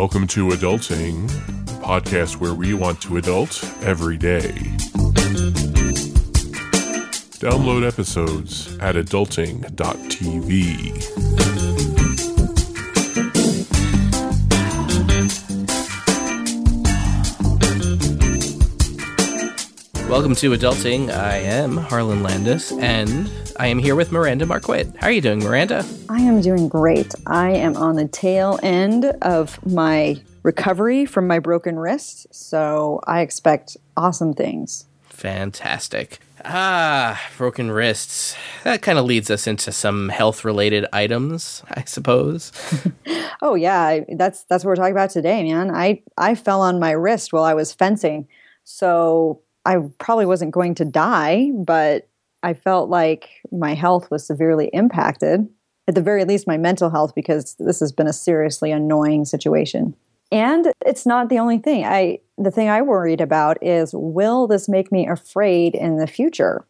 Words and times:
Welcome 0.00 0.28
to 0.28 0.48
Adulting, 0.48 1.28
podcast 1.82 2.36
where 2.36 2.54
we 2.54 2.72
want 2.72 3.02
to 3.02 3.18
adult 3.18 3.62
every 3.82 4.16
day. 4.16 4.54
Download 7.36 7.86
episodes 7.86 8.78
at 8.78 8.94
adulting.tv. 8.94 9.66
Welcome 20.10 20.34
to 20.34 20.50
Adulting. 20.50 21.08
I 21.08 21.36
am 21.36 21.76
Harlan 21.76 22.24
Landes, 22.24 22.72
and 22.72 23.30
I 23.60 23.68
am 23.68 23.78
here 23.78 23.94
with 23.94 24.10
Miranda 24.10 24.44
Marquit. 24.44 24.92
How 24.96 25.06
are 25.06 25.12
you 25.12 25.20
doing, 25.20 25.38
Miranda? 25.38 25.86
I 26.08 26.20
am 26.22 26.40
doing 26.40 26.68
great. 26.68 27.14
I 27.28 27.52
am 27.52 27.76
on 27.76 27.94
the 27.94 28.08
tail 28.08 28.58
end 28.60 29.04
of 29.22 29.64
my 29.64 30.20
recovery 30.42 31.06
from 31.06 31.28
my 31.28 31.38
broken 31.38 31.78
wrist, 31.78 32.26
so 32.34 33.00
I 33.06 33.20
expect 33.20 33.76
awesome 33.96 34.34
things. 34.34 34.86
Fantastic. 35.10 36.18
Ah, 36.44 37.22
broken 37.36 37.70
wrists. 37.70 38.34
That 38.64 38.82
kind 38.82 38.98
of 38.98 39.04
leads 39.04 39.30
us 39.30 39.46
into 39.46 39.70
some 39.70 40.08
health 40.08 40.44
related 40.44 40.86
items, 40.92 41.62
I 41.70 41.84
suppose. 41.84 42.50
Oh 43.42 43.54
yeah, 43.54 44.00
that's 44.16 44.44
that's 44.44 44.64
what 44.64 44.68
we're 44.68 44.76
talking 44.76 44.92
about 44.92 45.08
today, 45.08 45.42
man. 45.50 45.74
I 45.74 46.02
I 46.18 46.34
fell 46.34 46.60
on 46.60 46.78
my 46.78 46.90
wrist 46.90 47.32
while 47.32 47.44
I 47.44 47.54
was 47.54 47.72
fencing, 47.72 48.28
so 48.64 49.40
I 49.64 49.76
probably 49.98 50.26
wasn't 50.26 50.52
going 50.52 50.74
to 50.76 50.84
die, 50.84 51.50
but 51.54 52.08
I 52.42 52.54
felt 52.54 52.88
like 52.88 53.28
my 53.52 53.74
health 53.74 54.10
was 54.10 54.26
severely 54.26 54.70
impacted. 54.72 55.48
At 55.86 55.94
the 55.94 56.02
very 56.02 56.24
least, 56.24 56.46
my 56.46 56.56
mental 56.56 56.90
health, 56.90 57.14
because 57.14 57.56
this 57.58 57.80
has 57.80 57.92
been 57.92 58.06
a 58.06 58.12
seriously 58.12 58.70
annoying 58.70 59.24
situation. 59.24 59.94
And 60.32 60.72
it's 60.86 61.06
not 61.06 61.28
the 61.28 61.38
only 61.38 61.58
thing. 61.58 61.84
I 61.84 62.20
the 62.38 62.50
thing 62.50 62.68
I 62.68 62.82
worried 62.82 63.20
about 63.20 63.62
is 63.62 63.90
will 63.92 64.46
this 64.46 64.68
make 64.68 64.92
me 64.92 65.06
afraid 65.08 65.74
in 65.74 65.96
the 65.96 66.06
future? 66.06 66.64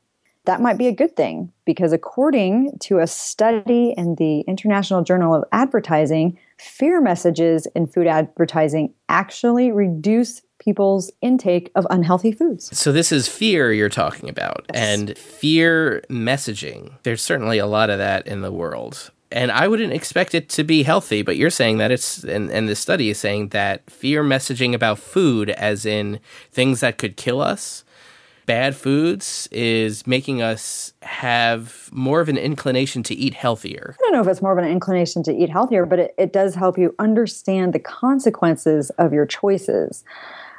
That 0.46 0.62
might 0.62 0.78
be 0.78 0.86
a 0.86 0.92
good 0.92 1.14
thing 1.14 1.52
because 1.66 1.92
according 1.92 2.78
to 2.80 2.98
a 2.98 3.06
study 3.06 3.94
in 3.96 4.14
the 4.14 4.40
International 4.40 5.02
Journal 5.02 5.34
of 5.34 5.44
Advertising, 5.52 6.38
fear 6.58 7.00
messages 7.00 7.66
in 7.74 7.86
food 7.86 8.06
advertising 8.06 8.94
actually 9.10 9.70
reduce 9.70 10.40
people's 10.60 11.10
intake 11.20 11.72
of 11.74 11.86
unhealthy 11.90 12.30
foods. 12.30 12.76
So, 12.78 12.92
this 12.92 13.10
is 13.10 13.26
fear 13.26 13.72
you're 13.72 13.88
talking 13.88 14.28
about, 14.28 14.64
and 14.72 15.18
fear 15.18 16.04
messaging. 16.08 16.92
There's 17.02 17.22
certainly 17.22 17.58
a 17.58 17.66
lot 17.66 17.90
of 17.90 17.98
that 17.98 18.28
in 18.28 18.42
the 18.42 18.52
world. 18.52 19.10
And 19.32 19.52
I 19.52 19.68
wouldn't 19.68 19.92
expect 19.92 20.34
it 20.34 20.48
to 20.50 20.64
be 20.64 20.82
healthy, 20.82 21.22
but 21.22 21.36
you're 21.36 21.50
saying 21.50 21.78
that 21.78 21.90
it's, 21.92 22.24
and, 22.24 22.50
and 22.50 22.68
the 22.68 22.74
study 22.74 23.10
is 23.10 23.18
saying 23.18 23.48
that 23.48 23.88
fear 23.88 24.24
messaging 24.24 24.74
about 24.74 24.98
food, 24.98 25.50
as 25.50 25.86
in 25.86 26.18
things 26.50 26.80
that 26.80 26.98
could 26.98 27.16
kill 27.16 27.40
us, 27.40 27.84
bad 28.46 28.74
foods, 28.74 29.48
is 29.52 30.04
making 30.04 30.42
us 30.42 30.92
have 31.02 31.88
more 31.92 32.20
of 32.20 32.28
an 32.28 32.36
inclination 32.36 33.04
to 33.04 33.14
eat 33.14 33.34
healthier. 33.34 33.94
I 34.00 34.02
don't 34.02 34.12
know 34.14 34.20
if 34.20 34.26
it's 34.26 34.42
more 34.42 34.50
of 34.50 34.58
an 34.58 34.68
inclination 34.68 35.22
to 35.24 35.32
eat 35.32 35.48
healthier, 35.48 35.86
but 35.86 36.00
it, 36.00 36.14
it 36.18 36.32
does 36.32 36.56
help 36.56 36.76
you 36.76 36.96
understand 36.98 37.72
the 37.72 37.78
consequences 37.78 38.90
of 38.98 39.12
your 39.12 39.26
choices. 39.26 40.02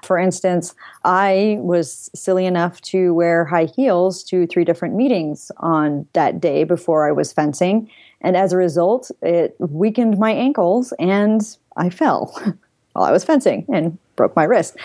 For 0.03 0.17
instance, 0.17 0.73
I 1.03 1.57
was 1.59 2.09
silly 2.15 2.45
enough 2.45 2.81
to 2.81 3.13
wear 3.13 3.45
high 3.45 3.65
heels 3.65 4.23
to 4.25 4.47
three 4.47 4.65
different 4.65 4.95
meetings 4.95 5.51
on 5.57 6.07
that 6.13 6.41
day 6.41 6.63
before 6.63 7.07
I 7.07 7.11
was 7.11 7.31
fencing. 7.31 7.89
And 8.21 8.35
as 8.35 8.53
a 8.53 8.57
result, 8.57 9.11
it 9.21 9.55
weakened 9.59 10.17
my 10.17 10.31
ankles 10.31 10.93
and 10.99 11.41
I 11.77 11.89
fell 11.89 12.33
while 12.93 13.05
I 13.05 13.11
was 13.11 13.23
fencing 13.23 13.65
and 13.71 13.97
broke 14.15 14.35
my 14.35 14.43
wrist. 14.43 14.75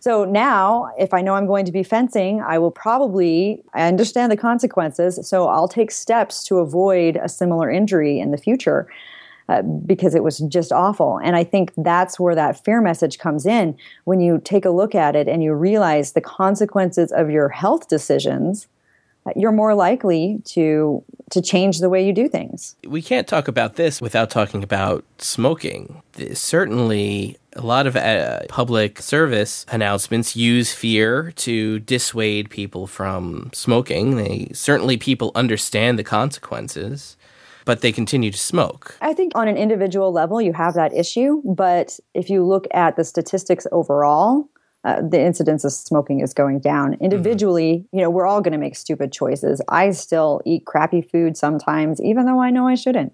So 0.00 0.24
now, 0.24 0.92
if 0.96 1.12
I 1.12 1.22
know 1.22 1.34
I'm 1.34 1.46
going 1.46 1.64
to 1.64 1.72
be 1.72 1.82
fencing, 1.82 2.40
I 2.40 2.58
will 2.58 2.70
probably, 2.70 3.62
I 3.74 3.88
understand 3.88 4.30
the 4.30 4.36
consequences, 4.36 5.18
so 5.26 5.48
I'll 5.48 5.66
take 5.66 5.90
steps 5.90 6.44
to 6.44 6.58
avoid 6.58 7.16
a 7.16 7.28
similar 7.28 7.68
injury 7.68 8.20
in 8.20 8.30
the 8.30 8.38
future 8.38 8.88
uh, 9.48 9.62
because 9.62 10.14
it 10.14 10.22
was 10.22 10.38
just 10.40 10.72
awful. 10.72 11.18
And 11.22 11.34
I 11.34 11.44
think 11.44 11.72
that's 11.76 12.20
where 12.20 12.34
that 12.34 12.62
fear 12.64 12.80
message 12.80 13.18
comes 13.18 13.46
in. 13.46 13.76
When 14.04 14.20
you 14.20 14.40
take 14.44 14.64
a 14.64 14.70
look 14.70 14.94
at 14.94 15.16
it 15.16 15.28
and 15.28 15.42
you 15.42 15.54
realize 15.54 16.12
the 16.12 16.20
consequences 16.20 17.12
of 17.12 17.30
your 17.30 17.48
health 17.48 17.88
decisions, 17.88 18.68
uh, 19.26 19.32
you're 19.36 19.52
more 19.52 19.74
likely 19.74 20.40
to 20.44 21.02
to 21.30 21.42
change 21.42 21.80
the 21.80 21.90
way 21.90 22.06
you 22.06 22.12
do 22.12 22.26
things. 22.26 22.74
we 22.86 23.02
can't 23.02 23.26
talk 23.26 23.48
about 23.48 23.74
this 23.74 24.00
without 24.00 24.30
talking 24.30 24.62
about 24.62 25.04
smoking. 25.18 26.00
Certainly, 26.32 27.36
a 27.52 27.60
lot 27.60 27.86
of 27.86 27.96
uh, 27.96 28.46
public 28.48 29.02
service 29.02 29.66
announcements 29.68 30.36
use 30.36 30.72
fear 30.72 31.32
to 31.36 31.80
dissuade 31.80 32.48
people 32.48 32.86
from 32.86 33.50
smoking. 33.52 34.16
They 34.16 34.48
certainly 34.54 34.96
people 34.96 35.32
understand 35.34 35.98
the 35.98 36.04
consequences, 36.04 37.17
but 37.68 37.82
they 37.82 37.92
continue 37.92 38.30
to 38.30 38.38
smoke. 38.38 38.96
I 39.02 39.12
think 39.12 39.32
on 39.34 39.46
an 39.46 39.58
individual 39.58 40.10
level, 40.10 40.40
you 40.40 40.54
have 40.54 40.72
that 40.72 40.94
issue. 40.94 41.42
But 41.44 42.00
if 42.14 42.30
you 42.30 42.42
look 42.42 42.66
at 42.72 42.96
the 42.96 43.04
statistics 43.04 43.66
overall, 43.72 44.48
uh, 44.84 45.02
the 45.02 45.20
incidence 45.20 45.64
of 45.64 45.72
smoking 45.72 46.20
is 46.20 46.32
going 46.32 46.60
down. 46.60 46.94
Individually, 46.94 47.84
you 47.92 48.00
know, 48.00 48.08
we're 48.08 48.26
all 48.26 48.40
going 48.40 48.52
to 48.52 48.58
make 48.58 48.74
stupid 48.74 49.12
choices. 49.12 49.60
I 49.68 49.90
still 49.90 50.40
eat 50.46 50.64
crappy 50.64 51.02
food 51.02 51.36
sometimes, 51.36 52.00
even 52.00 52.24
though 52.24 52.40
I 52.40 52.48
know 52.48 52.66
I 52.66 52.74
shouldn't. 52.74 53.12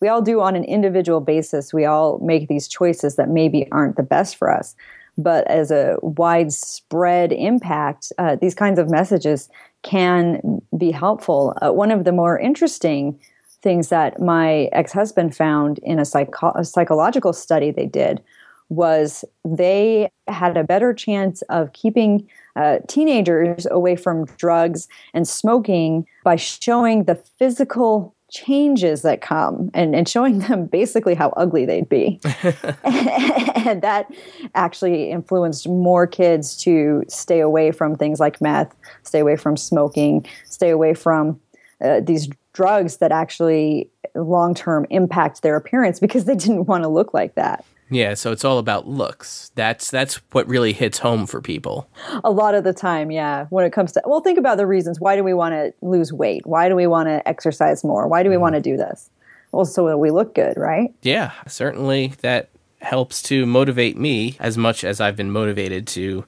We 0.00 0.06
all 0.06 0.22
do 0.22 0.40
on 0.40 0.54
an 0.54 0.62
individual 0.62 1.20
basis. 1.20 1.74
We 1.74 1.84
all 1.84 2.20
make 2.20 2.46
these 2.46 2.68
choices 2.68 3.16
that 3.16 3.28
maybe 3.28 3.66
aren't 3.72 3.96
the 3.96 4.04
best 4.04 4.36
for 4.36 4.52
us. 4.52 4.76
But 5.18 5.48
as 5.48 5.72
a 5.72 5.96
widespread 6.02 7.32
impact, 7.32 8.12
uh, 8.18 8.36
these 8.36 8.54
kinds 8.54 8.78
of 8.78 8.88
messages 8.88 9.48
can 9.82 10.62
be 10.78 10.92
helpful. 10.92 11.58
Uh, 11.60 11.72
one 11.72 11.90
of 11.90 12.04
the 12.04 12.12
more 12.12 12.38
interesting 12.38 13.18
things 13.62 13.88
that 13.88 14.20
my 14.20 14.68
ex-husband 14.72 15.34
found 15.34 15.78
in 15.82 15.98
a, 15.98 16.04
psycho- 16.04 16.52
a 16.54 16.64
psychological 16.64 17.32
study 17.32 17.70
they 17.70 17.86
did 17.86 18.22
was 18.68 19.24
they 19.44 20.10
had 20.26 20.56
a 20.56 20.64
better 20.64 20.92
chance 20.92 21.42
of 21.42 21.72
keeping 21.72 22.28
uh, 22.56 22.78
teenagers 22.88 23.66
away 23.70 23.94
from 23.94 24.24
drugs 24.38 24.88
and 25.14 25.28
smoking 25.28 26.06
by 26.24 26.36
showing 26.36 27.04
the 27.04 27.14
physical 27.14 28.14
changes 28.30 29.02
that 29.02 29.20
come 29.20 29.70
and, 29.72 29.94
and 29.94 30.08
showing 30.08 30.40
them 30.40 30.66
basically 30.66 31.14
how 31.14 31.28
ugly 31.36 31.64
they'd 31.64 31.88
be. 31.88 32.20
and 32.84 33.82
that 33.82 34.10
actually 34.54 35.10
influenced 35.10 35.68
more 35.68 36.06
kids 36.06 36.56
to 36.56 37.04
stay 37.08 37.40
away 37.40 37.70
from 37.70 37.94
things 37.94 38.18
like 38.18 38.40
meth, 38.40 38.74
stay 39.04 39.20
away 39.20 39.36
from 39.36 39.56
smoking, 39.56 40.26
stay 40.44 40.70
away 40.70 40.92
from 40.92 41.38
uh, 41.80 42.00
these 42.00 42.28
drugs 42.56 42.96
that 42.96 43.12
actually 43.12 43.90
long 44.14 44.54
term 44.54 44.86
impact 44.88 45.42
their 45.42 45.56
appearance 45.56 46.00
because 46.00 46.24
they 46.24 46.34
didn't 46.34 46.64
want 46.64 46.82
to 46.82 46.88
look 46.88 47.12
like 47.12 47.34
that. 47.34 47.64
Yeah, 47.88 48.14
so 48.14 48.32
it's 48.32 48.44
all 48.44 48.58
about 48.58 48.88
looks. 48.88 49.52
That's 49.54 49.90
that's 49.90 50.16
what 50.32 50.48
really 50.48 50.72
hits 50.72 50.98
home 50.98 51.26
for 51.26 51.40
people. 51.40 51.88
A 52.24 52.30
lot 52.30 52.54
of 52.54 52.64
the 52.64 52.72
time, 52.72 53.12
yeah, 53.12 53.46
when 53.50 53.64
it 53.64 53.72
comes 53.72 53.92
to, 53.92 54.02
well, 54.06 54.20
think 54.20 54.38
about 54.38 54.56
the 54.56 54.66
reasons. 54.66 54.98
Why 54.98 55.14
do 55.14 55.22
we 55.22 55.34
want 55.34 55.52
to 55.52 55.72
lose 55.82 56.12
weight? 56.12 56.46
Why 56.46 56.68
do 56.68 56.74
we 56.74 56.88
want 56.88 57.08
to 57.08 57.26
exercise 57.28 57.84
more? 57.84 58.08
Why 58.08 58.22
do 58.24 58.28
we 58.28 58.34
mm-hmm. 58.34 58.42
want 58.42 58.54
to 58.56 58.60
do 58.60 58.76
this? 58.76 59.08
Well, 59.52 59.66
so 59.66 59.86
that 59.86 59.98
we 59.98 60.10
look 60.10 60.34
good, 60.34 60.56
right? 60.56 60.92
Yeah, 61.02 61.30
certainly 61.46 62.14
that 62.22 62.48
helps 62.80 63.22
to 63.22 63.46
motivate 63.46 63.96
me 63.96 64.36
as 64.40 64.58
much 64.58 64.82
as 64.82 65.00
I've 65.00 65.16
been 65.16 65.30
motivated 65.30 65.86
to 65.88 66.26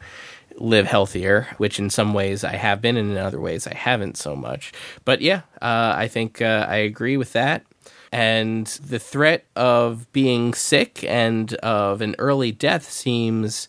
live 0.61 0.87
healthier, 0.87 1.49
which 1.57 1.79
in 1.79 1.91
some 1.91 2.15
ways 2.15 2.45
I 2.45 2.57
have 2.57 2.81
been, 2.81 2.97
and 2.97 3.11
in 3.11 3.17
other 3.17 3.41
ways 3.41 3.67
I 3.67 3.75
haven't 3.75 4.17
so 4.17 4.37
much. 4.37 4.73
But 5.05 5.21
yeah, 5.21 5.43
uh, 5.63 5.95
I 5.97 6.09
think 6.09 6.43
uh, 6.43 6.67
I 6.69 6.77
agree 6.77 7.17
with 7.17 7.33
that. 7.33 7.65
And 8.11 8.67
the 8.67 8.99
threat 8.99 9.45
of 9.55 10.11
being 10.13 10.55
sick 10.55 11.05
and 11.05 11.53
of 11.55 12.01
an 12.01 12.15
early 12.19 12.53
death 12.53 12.91
seems 12.91 13.69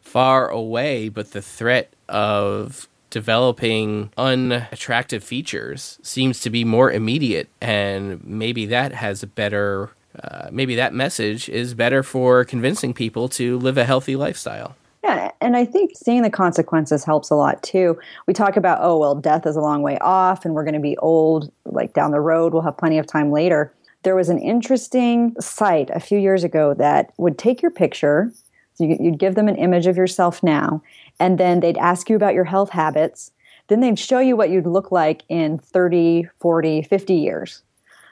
far 0.00 0.48
away, 0.48 1.08
but 1.08 1.32
the 1.32 1.42
threat 1.42 1.92
of 2.08 2.88
developing 3.10 4.10
unattractive 4.16 5.24
features 5.24 5.98
seems 6.02 6.40
to 6.40 6.50
be 6.50 6.64
more 6.64 6.90
immediate. 6.90 7.48
And 7.60 8.24
maybe 8.24 8.66
that 8.66 8.92
has 8.92 9.22
a 9.22 9.26
better, 9.26 9.90
uh, 10.22 10.48
maybe 10.52 10.76
that 10.76 10.94
message 10.94 11.48
is 11.48 11.74
better 11.74 12.02
for 12.02 12.44
convincing 12.44 12.94
people 12.94 13.28
to 13.30 13.58
live 13.58 13.76
a 13.76 13.84
healthy 13.84 14.14
lifestyle. 14.14 14.76
Yeah, 15.02 15.30
and 15.40 15.56
I 15.56 15.64
think 15.64 15.92
seeing 15.96 16.22
the 16.22 16.30
consequences 16.30 17.04
helps 17.04 17.30
a 17.30 17.34
lot 17.34 17.62
too. 17.62 17.98
We 18.26 18.34
talk 18.34 18.56
about, 18.56 18.80
oh, 18.82 18.98
well, 18.98 19.14
death 19.14 19.46
is 19.46 19.56
a 19.56 19.60
long 19.60 19.82
way 19.82 19.98
off 20.00 20.44
and 20.44 20.54
we're 20.54 20.64
going 20.64 20.74
to 20.74 20.80
be 20.80 20.96
old, 20.98 21.50
like 21.64 21.94
down 21.94 22.10
the 22.10 22.20
road, 22.20 22.52
we'll 22.52 22.62
have 22.62 22.76
plenty 22.76 22.98
of 22.98 23.06
time 23.06 23.32
later. 23.32 23.72
There 24.02 24.14
was 24.14 24.28
an 24.28 24.38
interesting 24.38 25.34
site 25.40 25.88
a 25.90 26.00
few 26.00 26.18
years 26.18 26.44
ago 26.44 26.74
that 26.74 27.12
would 27.16 27.38
take 27.38 27.62
your 27.62 27.70
picture, 27.70 28.30
so 28.74 28.84
you- 28.84 28.98
you'd 29.00 29.18
give 29.18 29.34
them 29.36 29.48
an 29.48 29.56
image 29.56 29.86
of 29.86 29.96
yourself 29.96 30.42
now, 30.42 30.82
and 31.18 31.38
then 31.38 31.60
they'd 31.60 31.78
ask 31.78 32.10
you 32.10 32.16
about 32.16 32.34
your 32.34 32.44
health 32.44 32.70
habits. 32.70 33.32
Then 33.68 33.80
they'd 33.80 33.98
show 33.98 34.18
you 34.18 34.36
what 34.36 34.50
you'd 34.50 34.66
look 34.66 34.90
like 34.92 35.22
in 35.28 35.58
30, 35.58 36.28
40, 36.40 36.82
50 36.82 37.14
years, 37.14 37.62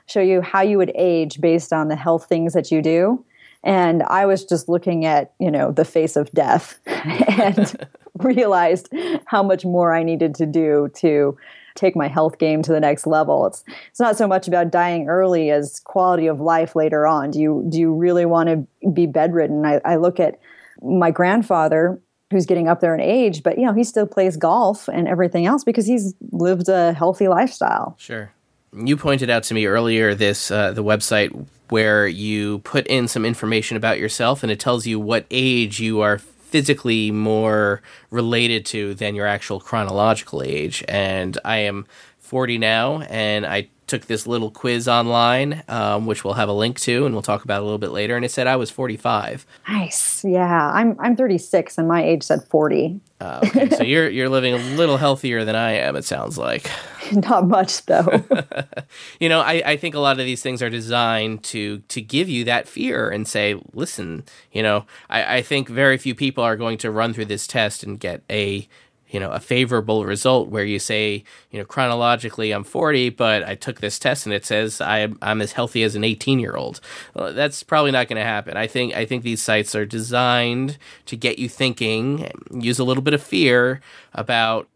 show 0.07 0.21
you 0.21 0.41
how 0.41 0.63
you 0.63 0.79
would 0.79 0.93
age 0.95 1.41
based 1.41 1.73
on 1.73 1.89
the 1.89 1.97
health 1.97 2.27
things 2.27 2.55
that 2.55 2.71
you 2.71 2.81
do. 2.81 3.25
And 3.65 4.03
I 4.05 4.27
was 4.27 4.45
just 4.45 4.69
looking 4.69 5.05
at, 5.05 5.33
you 5.41 5.51
know, 5.51 5.73
the 5.73 5.85
face 5.85 6.17
of 6.17 6.31
death 6.33 6.79
and 6.87 7.87
realized 8.15 8.89
how 9.27 9.43
much 9.43 9.65
more 9.65 9.93
I 9.95 10.03
needed 10.03 10.35
to 10.37 10.47
do 10.47 10.91
to 10.97 11.37
take 11.75 11.95
my 11.95 12.09
health 12.09 12.39
game 12.39 12.61
to 12.63 12.73
the 12.73 12.81
next 12.81 13.07
level. 13.07 13.47
It's 13.47 13.65
it's 13.89 14.01
not 14.01 14.17
so 14.17 14.27
much 14.27 14.49
about 14.49 14.71
dying 14.71 15.09
early 15.09 15.51
as 15.51 15.81
quality 15.81 16.27
of 16.27 16.41
life 16.41 16.75
later 16.75 17.07
on. 17.07 17.31
Do 17.31 17.41
you 17.41 17.65
do 17.69 17.79
you 17.79 17.95
really 17.95 18.27
want 18.27 18.49
to 18.49 18.91
be 18.91 19.07
bedridden? 19.07 19.65
I, 19.65 19.81
I 19.85 19.97
look 19.97 20.19
at 20.21 20.39
my 20.83 21.11
grandfather 21.11 22.01
who's 22.31 22.47
getting 22.47 22.69
up 22.69 22.81
there 22.81 22.95
in 22.95 23.01
age, 23.01 23.43
but 23.43 23.59
you 23.59 23.65
know, 23.65 23.73
he 23.73 23.85
still 23.85 24.07
plays 24.07 24.37
golf 24.37 24.89
and 24.89 25.09
everything 25.09 25.47
else 25.47 25.65
because 25.65 25.87
he's 25.87 26.15
lived 26.33 26.69
a 26.69 26.93
healthy 26.93 27.29
lifestyle. 27.29 27.97
Sure. 27.99 28.31
You 28.73 28.97
pointed 28.97 29.31
out 29.31 29.45
to 29.45 29.55
me 29.55 29.67
earlier 29.67 30.15
this 30.15 30.51
uh, 30.51 30.73
the 30.73 30.85
website 30.85 31.47
where 31.71 32.07
you 32.07 32.61
put 32.61 32.87
in 32.87 33.09
some 33.09 33.25
information 33.25 33.77
about 33.77 33.99
yourself 33.99 34.43
and 34.43 34.51
it 34.51 34.59
tells 34.59 34.87
you 34.87 34.99
what 34.99 35.27
age 35.31 35.81
you 35.81 36.01
are 36.01 36.19
physically 36.19 37.11
more 37.11 37.83
related 38.11 38.65
to 38.65 38.95
than 38.95 39.15
your 39.15 39.27
actual 39.27 39.61
chronological 39.61 40.43
age. 40.43 40.83
And 40.89 41.37
I 41.45 41.59
am 41.59 41.87
40 42.21 42.59
now, 42.59 43.01
and 43.03 43.47
I 43.47 43.69
took 43.87 44.07
this 44.07 44.27
little 44.27 44.51
quiz 44.51 44.87
online, 44.87 45.63
um, 45.69 46.07
which 46.07 46.25
we'll 46.25 46.35
have 46.35 46.49
a 46.49 46.53
link 46.53 46.79
to, 46.81 47.07
and 47.07 47.15
we'll 47.15 47.23
talk 47.23 47.45
about 47.45 47.61
a 47.61 47.65
little 47.65 47.79
bit 47.79 47.91
later. 47.91 48.17
And 48.17 48.25
it 48.25 48.31
said 48.31 48.47
I 48.47 48.57
was 48.57 48.71
45. 48.71 49.47
Nice. 49.69 50.25
Yeah, 50.25 50.71
I'm 50.73 50.97
I'm 51.01 51.17
36, 51.17 51.79
and 51.79 51.89
my 51.89 52.03
age 52.03 52.23
said 52.23 52.45
40. 52.45 53.01
Uh, 53.21 53.41
okay, 53.45 53.71
so 53.71 53.83
you're 53.83 54.09
you're 54.09 54.29
living 54.29 54.55
a 54.55 54.59
little 54.77 54.97
healthier 54.99 55.45
than 55.45 55.57
I 55.57 55.73
am. 55.73 55.97
It 55.97 56.05
sounds 56.05 56.39
like. 56.39 56.71
Not 57.29 57.49
much 57.49 57.85
though. 57.87 58.25
you 59.21 59.29
know, 59.29 59.41
I, 59.41 59.63
I 59.65 59.77
think 59.77 59.95
a 59.95 60.01
lot 60.01 60.19
of 60.19 60.27
these 60.27 60.43
things 60.43 60.63
are 60.63 60.71
designed 60.71 61.43
to 61.45 61.79
to 61.81 62.01
give 62.01 62.29
you 62.29 62.45
that 62.45 62.69
fear 62.69 63.09
and 63.09 63.27
say, 63.27 63.61
listen, 63.73 64.25
you 64.53 64.63
know, 64.63 64.85
I, 65.09 65.39
I 65.39 65.43
think 65.43 65.69
very 65.69 65.99
few 65.99 66.15
people 66.15 66.45
are 66.45 66.57
going 66.57 66.79
to 66.79 66.91
run 66.91 67.13
through 67.13 67.27
this 67.27 67.47
test 67.47 67.83
and 67.83 67.99
get 67.99 68.23
a 68.31 68.69
you 69.11 69.19
know 69.19 69.31
a 69.31 69.41
favorable 69.41 70.05
result 70.05 70.49
where 70.49 70.65
you 70.65 70.79
say 70.79 71.25
you 71.51 71.59
know 71.59 71.65
chronologically 71.65 72.53
I'm 72.53 72.65
40 72.65 73.11
but 73.11 73.43
I 73.43 73.55
took 73.55 73.81
this 73.81 73.99
test 73.99 74.27
and 74.27 74.35
it 74.35 74.45
says 74.45 74.81
I, 74.81 75.09
I'm 75.23 75.41
as 75.41 75.53
healthy 75.53 75.83
as 75.83 75.95
an 75.95 76.05
18 76.05 76.39
year 76.39 76.55
old 76.55 76.81
well, 77.15 77.33
that's 77.33 77.63
probably 77.63 77.91
not 77.91 78.09
going 78.09 78.19
to 78.19 78.25
happen. 78.25 78.57
I 78.57 78.67
think 78.67 78.95
I 78.95 79.07
think 79.07 79.23
these 79.23 79.43
sites 79.43 79.75
are 79.75 79.87
designed 79.87 80.79
to 81.07 81.17
get 81.17 81.39
you 81.39 81.49
thinking 81.49 82.31
use 82.53 82.79
a 82.79 82.85
little 82.85 83.03
bit 83.03 83.15
of 83.15 83.23
fear 83.23 83.81
about 84.13 84.69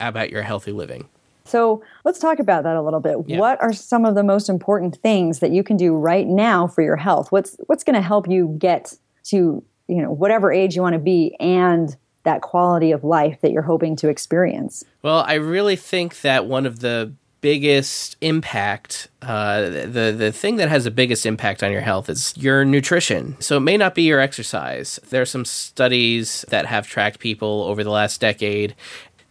about 0.00 0.30
your 0.30 0.42
healthy 0.42 0.72
living 0.72 1.08
so 1.48 1.82
let's 2.04 2.18
talk 2.18 2.38
about 2.38 2.64
that 2.64 2.76
a 2.76 2.82
little 2.82 3.00
bit. 3.00 3.16
Yeah. 3.26 3.38
What 3.38 3.60
are 3.60 3.72
some 3.72 4.04
of 4.04 4.14
the 4.14 4.22
most 4.22 4.48
important 4.48 4.96
things 4.96 5.40
that 5.40 5.50
you 5.50 5.62
can 5.62 5.76
do 5.76 5.94
right 5.94 6.26
now 6.26 6.66
for 6.66 6.82
your 6.82 6.96
health? 6.96 7.32
What's 7.32 7.56
what's 7.66 7.84
going 7.84 7.94
to 7.94 8.02
help 8.02 8.28
you 8.28 8.54
get 8.58 8.94
to 9.24 9.62
you 9.88 10.02
know 10.02 10.12
whatever 10.12 10.52
age 10.52 10.76
you 10.76 10.82
want 10.82 10.94
to 10.94 10.98
be 10.98 11.36
and 11.40 11.96
that 12.24 12.42
quality 12.42 12.92
of 12.92 13.04
life 13.04 13.40
that 13.40 13.52
you're 13.52 13.62
hoping 13.62 13.96
to 13.96 14.08
experience? 14.08 14.84
Well, 15.02 15.24
I 15.26 15.34
really 15.34 15.76
think 15.76 16.20
that 16.20 16.46
one 16.46 16.66
of 16.66 16.80
the 16.80 17.12
biggest 17.40 18.16
impact 18.20 19.08
uh, 19.22 19.60
the 19.60 20.14
the 20.16 20.32
thing 20.32 20.56
that 20.56 20.68
has 20.68 20.84
the 20.84 20.90
biggest 20.90 21.24
impact 21.24 21.62
on 21.62 21.70
your 21.70 21.80
health 21.80 22.08
is 22.08 22.34
your 22.36 22.64
nutrition 22.64 23.36
so 23.38 23.58
it 23.58 23.60
may 23.60 23.76
not 23.76 23.94
be 23.94 24.02
your 24.02 24.18
exercise 24.18 24.98
there 25.10 25.22
are 25.22 25.26
some 25.26 25.44
studies 25.44 26.44
that 26.48 26.66
have 26.66 26.88
tracked 26.88 27.20
people 27.20 27.62
over 27.68 27.84
the 27.84 27.90
last 27.90 28.20
decade 28.20 28.74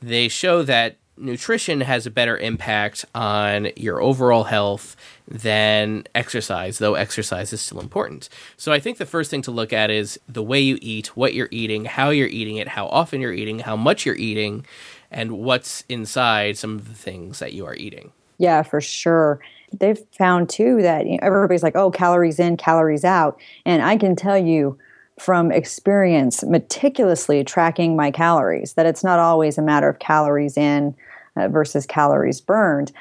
they 0.02 0.30
show 0.30 0.64
that 0.64 0.96
nutrition 1.18 1.82
has 1.82 2.06
a 2.06 2.12
better 2.12 2.38
impact 2.38 3.06
on 3.14 3.70
your 3.76 4.02
overall 4.02 4.46
health 4.46 4.96
than 5.28 6.06
exercise, 6.16 6.78
though 6.78 6.96
exercise 6.96 7.52
is 7.52 7.62
still 7.62 7.80
important. 7.80 8.30
So 8.56 8.72
I 8.72 8.80
think 8.80 8.98
the 8.98 9.06
first 9.06 9.30
thing 9.30 9.42
to 9.44 9.52
look 9.52 9.74
at 9.74 9.90
is 9.90 10.20
the 10.28 10.44
way 10.44 10.60
you 10.60 10.78
eat, 10.82 11.16
what 11.18 11.34
you're 11.34 11.50
eating, 11.52 11.86
how 11.86 12.10
you're 12.10 12.28
eating 12.28 12.58
it, 12.58 12.70
how 12.70 12.88
often 12.88 13.22
you're 13.22 13.34
eating, 13.34 13.60
how 13.60 13.76
much 13.76 14.06
you're 14.06 14.16
eating, 14.16 14.66
and 15.12 15.34
what's 15.34 15.84
inside 15.90 16.58
some 16.58 16.76
of 16.76 16.88
the 16.88 16.94
things 16.94 17.40
that 17.40 17.54
you 17.54 17.66
are 17.66 17.76
eating. 17.76 18.12
Yeah, 18.38 18.62
for 18.62 18.82
sure. 18.82 19.40
They've 19.78 20.00
found 20.18 20.50
too 20.50 20.82
that 20.82 21.06
you 21.06 21.14
know, 21.14 21.20
everybody's 21.22 21.64
like, 21.64 21.76
oh, 21.76 21.92
calories 21.92 22.40
in, 22.40 22.58
calories 22.58 23.04
out. 23.04 23.40
And 23.66 23.82
I 23.82 23.98
can 23.98 24.16
tell 24.16 24.38
you, 24.38 24.78
from 25.18 25.52
experience 25.52 26.44
meticulously 26.44 27.44
tracking 27.44 27.96
my 27.96 28.12
calories 28.12 28.74
that 28.74 28.86
it's 28.86 29.04
not 29.04 29.18
always 29.20 29.58
a 29.58 29.62
matter 29.62 29.90
of 29.90 30.00
calories 30.00 30.56
in 30.58 30.96
uh, 31.38 31.48
versus 31.48 31.86
calories 31.86 32.42
burned 32.42 32.92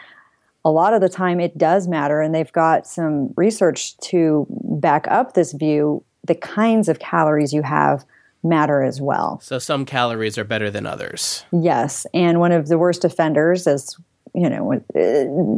a 0.67 0.71
lot 0.71 0.93
of 0.93 1.01
the 1.01 1.09
time 1.09 1.39
it 1.39 1.57
does 1.57 1.87
matter, 1.87 2.21
and 2.21 2.35
they've 2.35 2.51
got 2.51 2.89
some 2.89 3.33
research 3.37 3.97
to 3.99 4.49
back 4.51 5.07
up 5.09 5.35
this 5.35 5.53
view. 5.53 6.03
The 6.25 6.35
kinds 6.35 6.89
of 6.89 6.99
calories 6.99 7.53
you 7.53 7.63
have 7.63 8.05
matter 8.43 8.83
as 8.83 9.01
well. 9.01 9.39
So 9.41 9.61
some 9.61 9.85
calories 9.85 10.37
are 10.37 10.43
better 10.43 10.69
than 10.69 10.85
others. 10.85 11.45
Yes, 11.53 12.05
and 12.13 12.41
one 12.41 12.51
of 12.51 12.67
the 12.67 12.79
worst 12.79 13.05
offenders 13.05 13.69
is 13.69 13.97
you 14.35 14.51
know 14.51 14.73
uh, 14.73 14.81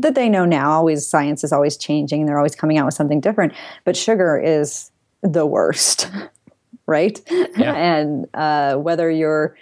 that 0.02 0.12
they 0.14 0.28
know 0.28 0.44
now. 0.44 0.72
Always 0.72 1.06
science 1.06 1.42
is 1.42 1.54
always 1.54 1.78
changing; 1.78 2.26
they're 2.26 2.36
always 2.36 2.54
coming 2.54 2.76
out 2.76 2.84
with 2.84 2.94
something 2.94 3.22
different. 3.22 3.54
But 3.86 3.96
sugar 3.96 4.38
is 4.38 4.90
the 5.22 5.46
worst, 5.46 6.10
right? 6.86 7.18
Yeah. 7.30 7.72
and 7.76 8.26
uh, 8.34 8.74
whether 8.74 9.10
you're 9.10 9.56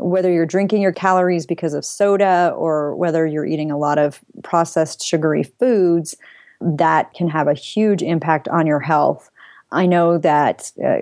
whether 0.00 0.30
you're 0.32 0.46
drinking 0.46 0.82
your 0.82 0.92
calories 0.92 1.46
because 1.46 1.74
of 1.74 1.84
soda 1.84 2.52
or 2.56 2.94
whether 2.96 3.26
you're 3.26 3.46
eating 3.46 3.70
a 3.70 3.78
lot 3.78 3.98
of 3.98 4.20
processed 4.42 5.02
sugary 5.04 5.42
foods, 5.42 6.16
that 6.60 7.12
can 7.14 7.28
have 7.28 7.48
a 7.48 7.54
huge 7.54 8.02
impact 8.02 8.48
on 8.48 8.66
your 8.66 8.80
health. 8.80 9.30
I 9.72 9.86
know 9.86 10.18
that 10.18 10.72
uh, 10.84 10.98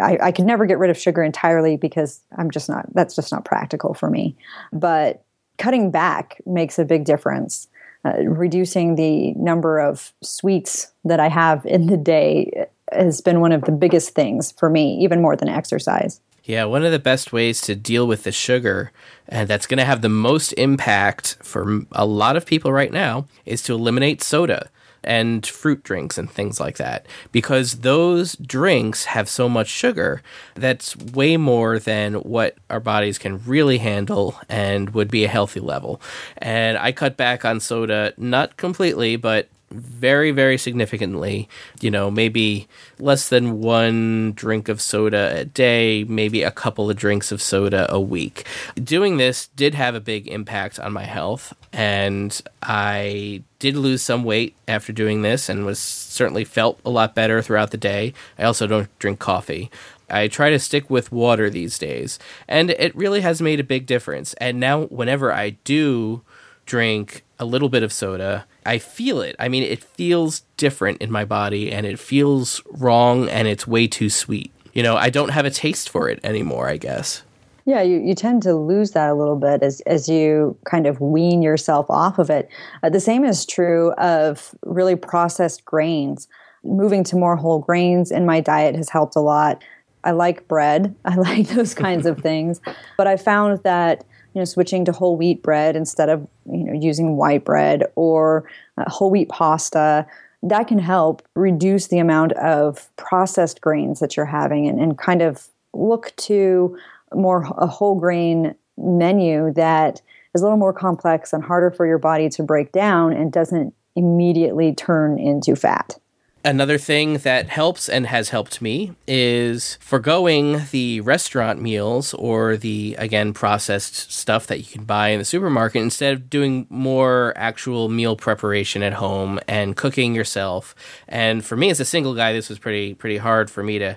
I, 0.00 0.18
I 0.22 0.32
can 0.32 0.46
never 0.46 0.66
get 0.66 0.78
rid 0.78 0.90
of 0.90 0.98
sugar 0.98 1.22
entirely 1.22 1.76
because 1.76 2.20
I'm 2.36 2.50
just 2.50 2.68
not, 2.68 2.86
that's 2.94 3.16
just 3.16 3.32
not 3.32 3.44
practical 3.44 3.94
for 3.94 4.10
me. 4.10 4.36
But 4.72 5.24
cutting 5.58 5.90
back 5.90 6.40
makes 6.46 6.78
a 6.78 6.84
big 6.84 7.04
difference. 7.04 7.68
Uh, 8.04 8.24
reducing 8.24 8.96
the 8.96 9.32
number 9.34 9.78
of 9.78 10.12
sweets 10.22 10.92
that 11.04 11.20
I 11.20 11.28
have 11.28 11.64
in 11.64 11.86
the 11.86 11.96
day 11.96 12.66
has 12.90 13.20
been 13.20 13.40
one 13.40 13.52
of 13.52 13.62
the 13.62 13.72
biggest 13.72 14.10
things 14.10 14.52
for 14.52 14.68
me, 14.68 14.98
even 15.02 15.22
more 15.22 15.36
than 15.36 15.48
exercise. 15.48 16.20
Yeah, 16.44 16.64
one 16.64 16.84
of 16.84 16.90
the 16.90 16.98
best 16.98 17.32
ways 17.32 17.60
to 17.62 17.76
deal 17.76 18.06
with 18.06 18.24
the 18.24 18.32
sugar, 18.32 18.90
and 19.28 19.48
that's 19.48 19.66
going 19.66 19.78
to 19.78 19.84
have 19.84 20.02
the 20.02 20.08
most 20.08 20.52
impact 20.54 21.36
for 21.40 21.82
a 21.92 22.04
lot 22.04 22.36
of 22.36 22.46
people 22.46 22.72
right 22.72 22.92
now, 22.92 23.26
is 23.46 23.62
to 23.62 23.74
eliminate 23.74 24.22
soda 24.22 24.68
and 25.04 25.46
fruit 25.46 25.82
drinks 25.82 26.16
and 26.18 26.30
things 26.30 26.60
like 26.60 26.76
that 26.76 27.06
because 27.32 27.80
those 27.80 28.36
drinks 28.36 29.06
have 29.06 29.28
so 29.28 29.48
much 29.48 29.68
sugar 29.68 30.22
that's 30.54 30.96
way 30.96 31.36
more 31.36 31.78
than 31.78 32.14
what 32.14 32.56
our 32.70 32.80
bodies 32.80 33.18
can 33.18 33.42
really 33.44 33.78
handle 33.78 34.36
and 34.48 34.90
would 34.90 35.10
be 35.10 35.24
a 35.24 35.28
healthy 35.28 35.60
level. 35.60 36.00
And 36.38 36.78
I 36.78 36.92
cut 36.92 37.16
back 37.16 37.44
on 37.44 37.60
soda, 37.60 38.14
not 38.16 38.56
completely, 38.56 39.16
but 39.16 39.48
very, 39.72 40.30
very 40.30 40.58
significantly. 40.58 41.48
You 41.80 41.90
know, 41.90 42.10
maybe 42.10 42.68
less 42.98 43.28
than 43.28 43.60
one 43.60 44.32
drink 44.32 44.68
of 44.68 44.80
soda 44.80 45.32
a 45.40 45.44
day, 45.44 46.04
maybe 46.04 46.42
a 46.42 46.50
couple 46.50 46.90
of 46.90 46.96
drinks 46.96 47.32
of 47.32 47.42
soda 47.42 47.86
a 47.92 48.00
week. 48.00 48.46
Doing 48.76 49.16
this 49.16 49.48
did 49.48 49.74
have 49.74 49.94
a 49.94 50.00
big 50.00 50.28
impact 50.28 50.78
on 50.78 50.92
my 50.92 51.04
health, 51.04 51.52
and 51.72 52.40
I 52.62 53.42
did 53.58 53.76
lose 53.76 54.02
some 54.02 54.24
weight 54.24 54.54
after 54.66 54.92
doing 54.92 55.22
this 55.22 55.48
and 55.48 55.64
was 55.64 55.78
certainly 55.78 56.44
felt 56.44 56.80
a 56.84 56.90
lot 56.90 57.14
better 57.14 57.40
throughout 57.42 57.70
the 57.70 57.76
day. 57.76 58.12
I 58.38 58.44
also 58.44 58.66
don't 58.66 58.98
drink 58.98 59.18
coffee. 59.18 59.70
I 60.10 60.28
try 60.28 60.50
to 60.50 60.58
stick 60.58 60.90
with 60.90 61.10
water 61.10 61.48
these 61.48 61.78
days, 61.78 62.18
and 62.46 62.70
it 62.70 62.94
really 62.94 63.22
has 63.22 63.40
made 63.40 63.60
a 63.60 63.64
big 63.64 63.86
difference. 63.86 64.34
And 64.34 64.60
now, 64.60 64.82
whenever 64.84 65.32
I 65.32 65.50
do 65.64 66.20
drink 66.66 67.24
a 67.38 67.46
little 67.46 67.70
bit 67.70 67.82
of 67.82 67.92
soda, 67.92 68.44
I 68.64 68.78
feel 68.78 69.20
it. 69.20 69.36
I 69.38 69.48
mean, 69.48 69.62
it 69.62 69.82
feels 69.82 70.40
different 70.56 71.02
in 71.02 71.10
my 71.10 71.24
body 71.24 71.72
and 71.72 71.86
it 71.86 71.98
feels 71.98 72.62
wrong 72.70 73.28
and 73.28 73.48
it's 73.48 73.66
way 73.66 73.86
too 73.86 74.10
sweet. 74.10 74.52
You 74.72 74.82
know, 74.82 74.96
I 74.96 75.10
don't 75.10 75.30
have 75.30 75.44
a 75.44 75.50
taste 75.50 75.90
for 75.90 76.08
it 76.08 76.20
anymore, 76.24 76.68
I 76.68 76.76
guess. 76.76 77.22
Yeah, 77.64 77.82
you, 77.82 78.00
you 78.00 78.14
tend 78.14 78.42
to 78.42 78.54
lose 78.54 78.92
that 78.92 79.10
a 79.10 79.14
little 79.14 79.36
bit 79.36 79.62
as, 79.62 79.80
as 79.82 80.08
you 80.08 80.56
kind 80.64 80.86
of 80.86 81.00
wean 81.00 81.42
yourself 81.42 81.86
off 81.88 82.18
of 82.18 82.28
it. 82.28 82.48
Uh, 82.82 82.90
the 82.90 83.00
same 83.00 83.24
is 83.24 83.46
true 83.46 83.92
of 83.92 84.54
really 84.64 84.96
processed 84.96 85.64
grains. 85.64 86.26
Moving 86.64 87.04
to 87.04 87.16
more 87.16 87.36
whole 87.36 87.60
grains 87.60 88.10
in 88.10 88.26
my 88.26 88.40
diet 88.40 88.74
has 88.74 88.88
helped 88.88 89.14
a 89.14 89.20
lot. 89.20 89.62
I 90.04 90.10
like 90.10 90.48
bread, 90.48 90.94
I 91.04 91.14
like 91.14 91.48
those 91.48 91.74
kinds 91.74 92.06
of 92.06 92.18
things. 92.22 92.60
But 92.96 93.06
I 93.06 93.16
found 93.16 93.62
that 93.62 94.04
you 94.34 94.40
know 94.40 94.44
switching 94.44 94.84
to 94.84 94.92
whole 94.92 95.16
wheat 95.16 95.42
bread 95.42 95.76
instead 95.76 96.08
of 96.08 96.26
you 96.50 96.64
know 96.64 96.72
using 96.72 97.16
white 97.16 97.44
bread 97.44 97.84
or 97.94 98.48
uh, 98.78 98.88
whole 98.88 99.10
wheat 99.10 99.28
pasta 99.28 100.06
that 100.42 100.66
can 100.66 100.78
help 100.78 101.22
reduce 101.36 101.86
the 101.86 101.98
amount 101.98 102.32
of 102.32 102.90
processed 102.96 103.60
grains 103.60 104.00
that 104.00 104.16
you're 104.16 104.26
having 104.26 104.66
and, 104.66 104.80
and 104.80 104.98
kind 104.98 105.22
of 105.22 105.48
look 105.72 106.14
to 106.16 106.76
more 107.14 107.44
a 107.58 107.66
whole 107.66 107.98
grain 107.98 108.54
menu 108.76 109.52
that 109.52 110.00
is 110.34 110.40
a 110.40 110.44
little 110.44 110.58
more 110.58 110.72
complex 110.72 111.32
and 111.32 111.44
harder 111.44 111.70
for 111.70 111.86
your 111.86 111.98
body 111.98 112.28
to 112.28 112.42
break 112.42 112.72
down 112.72 113.12
and 113.12 113.32
doesn't 113.32 113.74
immediately 113.94 114.74
turn 114.74 115.18
into 115.18 115.54
fat 115.54 115.98
Another 116.44 116.76
thing 116.76 117.18
that 117.18 117.48
helps 117.48 117.88
and 117.88 118.04
has 118.04 118.30
helped 118.30 118.60
me 118.60 118.96
is 119.06 119.78
foregoing 119.80 120.62
the 120.72 121.00
restaurant 121.02 121.62
meals 121.62 122.14
or 122.14 122.56
the, 122.56 122.96
again, 122.98 123.32
processed 123.32 124.10
stuff 124.10 124.48
that 124.48 124.58
you 124.58 124.64
can 124.64 124.82
buy 124.82 125.10
in 125.10 125.20
the 125.20 125.24
supermarket 125.24 125.80
instead 125.80 126.14
of 126.14 126.28
doing 126.28 126.66
more 126.68 127.32
actual 127.36 127.88
meal 127.88 128.16
preparation 128.16 128.82
at 128.82 128.94
home 128.94 129.38
and 129.46 129.76
cooking 129.76 130.16
yourself. 130.16 130.74
And 131.06 131.44
for 131.44 131.56
me 131.56 131.70
as 131.70 131.78
a 131.78 131.84
single 131.84 132.16
guy, 132.16 132.32
this 132.32 132.48
was 132.48 132.58
pretty, 132.58 132.94
pretty 132.94 133.18
hard 133.18 133.48
for 133.48 133.62
me 133.62 133.78
to, 133.78 133.96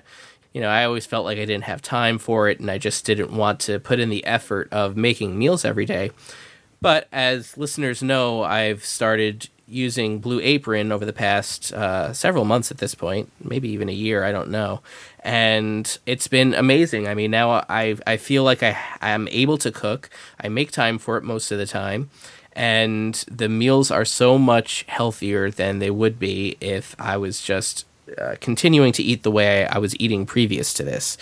you 0.54 0.60
know, 0.60 0.68
I 0.68 0.84
always 0.84 1.04
felt 1.04 1.24
like 1.24 1.38
I 1.38 1.46
didn't 1.46 1.64
have 1.64 1.82
time 1.82 2.16
for 2.16 2.48
it 2.48 2.60
and 2.60 2.70
I 2.70 2.78
just 2.78 3.04
didn't 3.04 3.32
want 3.32 3.58
to 3.60 3.80
put 3.80 3.98
in 3.98 4.08
the 4.08 4.24
effort 4.24 4.68
of 4.70 4.96
making 4.96 5.36
meals 5.36 5.64
every 5.64 5.84
day. 5.84 6.12
But 6.80 7.08
as 7.10 7.56
listeners 7.56 8.04
know, 8.04 8.44
I've 8.44 8.84
started 8.84 9.48
using 9.68 10.20
Blue 10.20 10.40
Apron 10.40 10.92
over 10.92 11.04
the 11.04 11.12
past 11.12 11.72
uh, 11.72 12.12
several 12.12 12.44
months 12.44 12.70
at 12.70 12.78
this 12.78 12.94
point, 12.94 13.30
maybe 13.42 13.68
even 13.70 13.88
a 13.88 13.92
year, 13.92 14.24
I 14.24 14.32
don't 14.32 14.50
know. 14.50 14.80
And 15.20 15.98
it's 16.06 16.28
been 16.28 16.54
amazing. 16.54 17.08
I 17.08 17.14
mean, 17.14 17.30
now 17.30 17.64
I 17.68 17.96
I 18.06 18.16
feel 18.16 18.44
like 18.44 18.62
I 18.62 18.76
am 19.00 19.28
able 19.28 19.58
to 19.58 19.72
cook. 19.72 20.08
I 20.40 20.48
make 20.48 20.70
time 20.70 20.98
for 20.98 21.16
it 21.16 21.24
most 21.24 21.50
of 21.50 21.58
the 21.58 21.66
time. 21.66 22.10
And 22.52 23.14
the 23.30 23.48
meals 23.48 23.90
are 23.90 24.04
so 24.04 24.38
much 24.38 24.84
healthier 24.88 25.50
than 25.50 25.78
they 25.78 25.90
would 25.90 26.18
be 26.18 26.56
if 26.60 26.96
I 26.98 27.16
was 27.18 27.42
just 27.42 27.84
uh, 28.16 28.36
continuing 28.40 28.92
to 28.92 29.02
eat 29.02 29.24
the 29.24 29.30
way 29.30 29.66
I 29.66 29.78
was 29.78 29.98
eating 30.00 30.26
previous 30.26 30.72
to 30.74 30.84
this. 30.84 31.18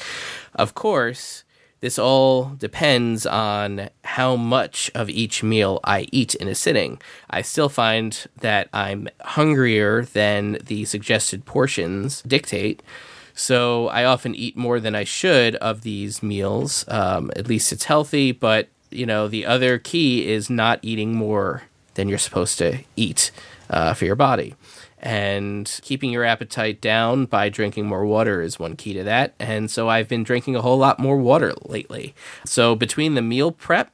Of 0.54 0.74
course, 0.74 1.43
this 1.84 1.98
all 1.98 2.44
depends 2.58 3.26
on 3.26 3.90
how 4.04 4.36
much 4.36 4.90
of 4.94 5.10
each 5.10 5.42
meal 5.42 5.80
I 5.84 6.06
eat 6.12 6.34
in 6.34 6.48
a 6.48 6.54
sitting. 6.54 6.98
I 7.28 7.42
still 7.42 7.68
find 7.68 8.26
that 8.40 8.70
I'm 8.72 9.06
hungrier 9.20 10.06
than 10.06 10.56
the 10.64 10.86
suggested 10.86 11.44
portions 11.44 12.22
dictate. 12.22 12.82
So 13.34 13.88
I 13.88 14.04
often 14.04 14.34
eat 14.34 14.56
more 14.56 14.80
than 14.80 14.94
I 14.94 15.04
should 15.04 15.56
of 15.56 15.82
these 15.82 16.22
meals. 16.22 16.86
Um, 16.88 17.30
at 17.36 17.48
least 17.48 17.70
it's 17.70 17.84
healthy, 17.84 18.32
but 18.32 18.68
you 18.90 19.04
know 19.04 19.28
the 19.28 19.44
other 19.44 19.76
key 19.78 20.26
is 20.26 20.48
not 20.48 20.78
eating 20.80 21.14
more 21.14 21.64
than 21.96 22.08
you're 22.08 22.16
supposed 22.16 22.56
to 22.60 22.78
eat 22.96 23.30
uh, 23.68 23.92
for 23.92 24.06
your 24.06 24.16
body. 24.16 24.54
And 25.04 25.70
keeping 25.82 26.10
your 26.10 26.24
appetite 26.24 26.80
down 26.80 27.26
by 27.26 27.50
drinking 27.50 27.86
more 27.86 28.06
water 28.06 28.40
is 28.40 28.58
one 28.58 28.74
key 28.74 28.94
to 28.94 29.04
that. 29.04 29.34
And 29.38 29.70
so 29.70 29.88
I've 29.88 30.08
been 30.08 30.24
drinking 30.24 30.56
a 30.56 30.62
whole 30.62 30.78
lot 30.78 30.98
more 30.98 31.18
water 31.18 31.52
lately. 31.66 32.14
So 32.46 32.74
between 32.74 33.14
the 33.14 33.22
meal 33.22 33.52
prep 33.52 33.92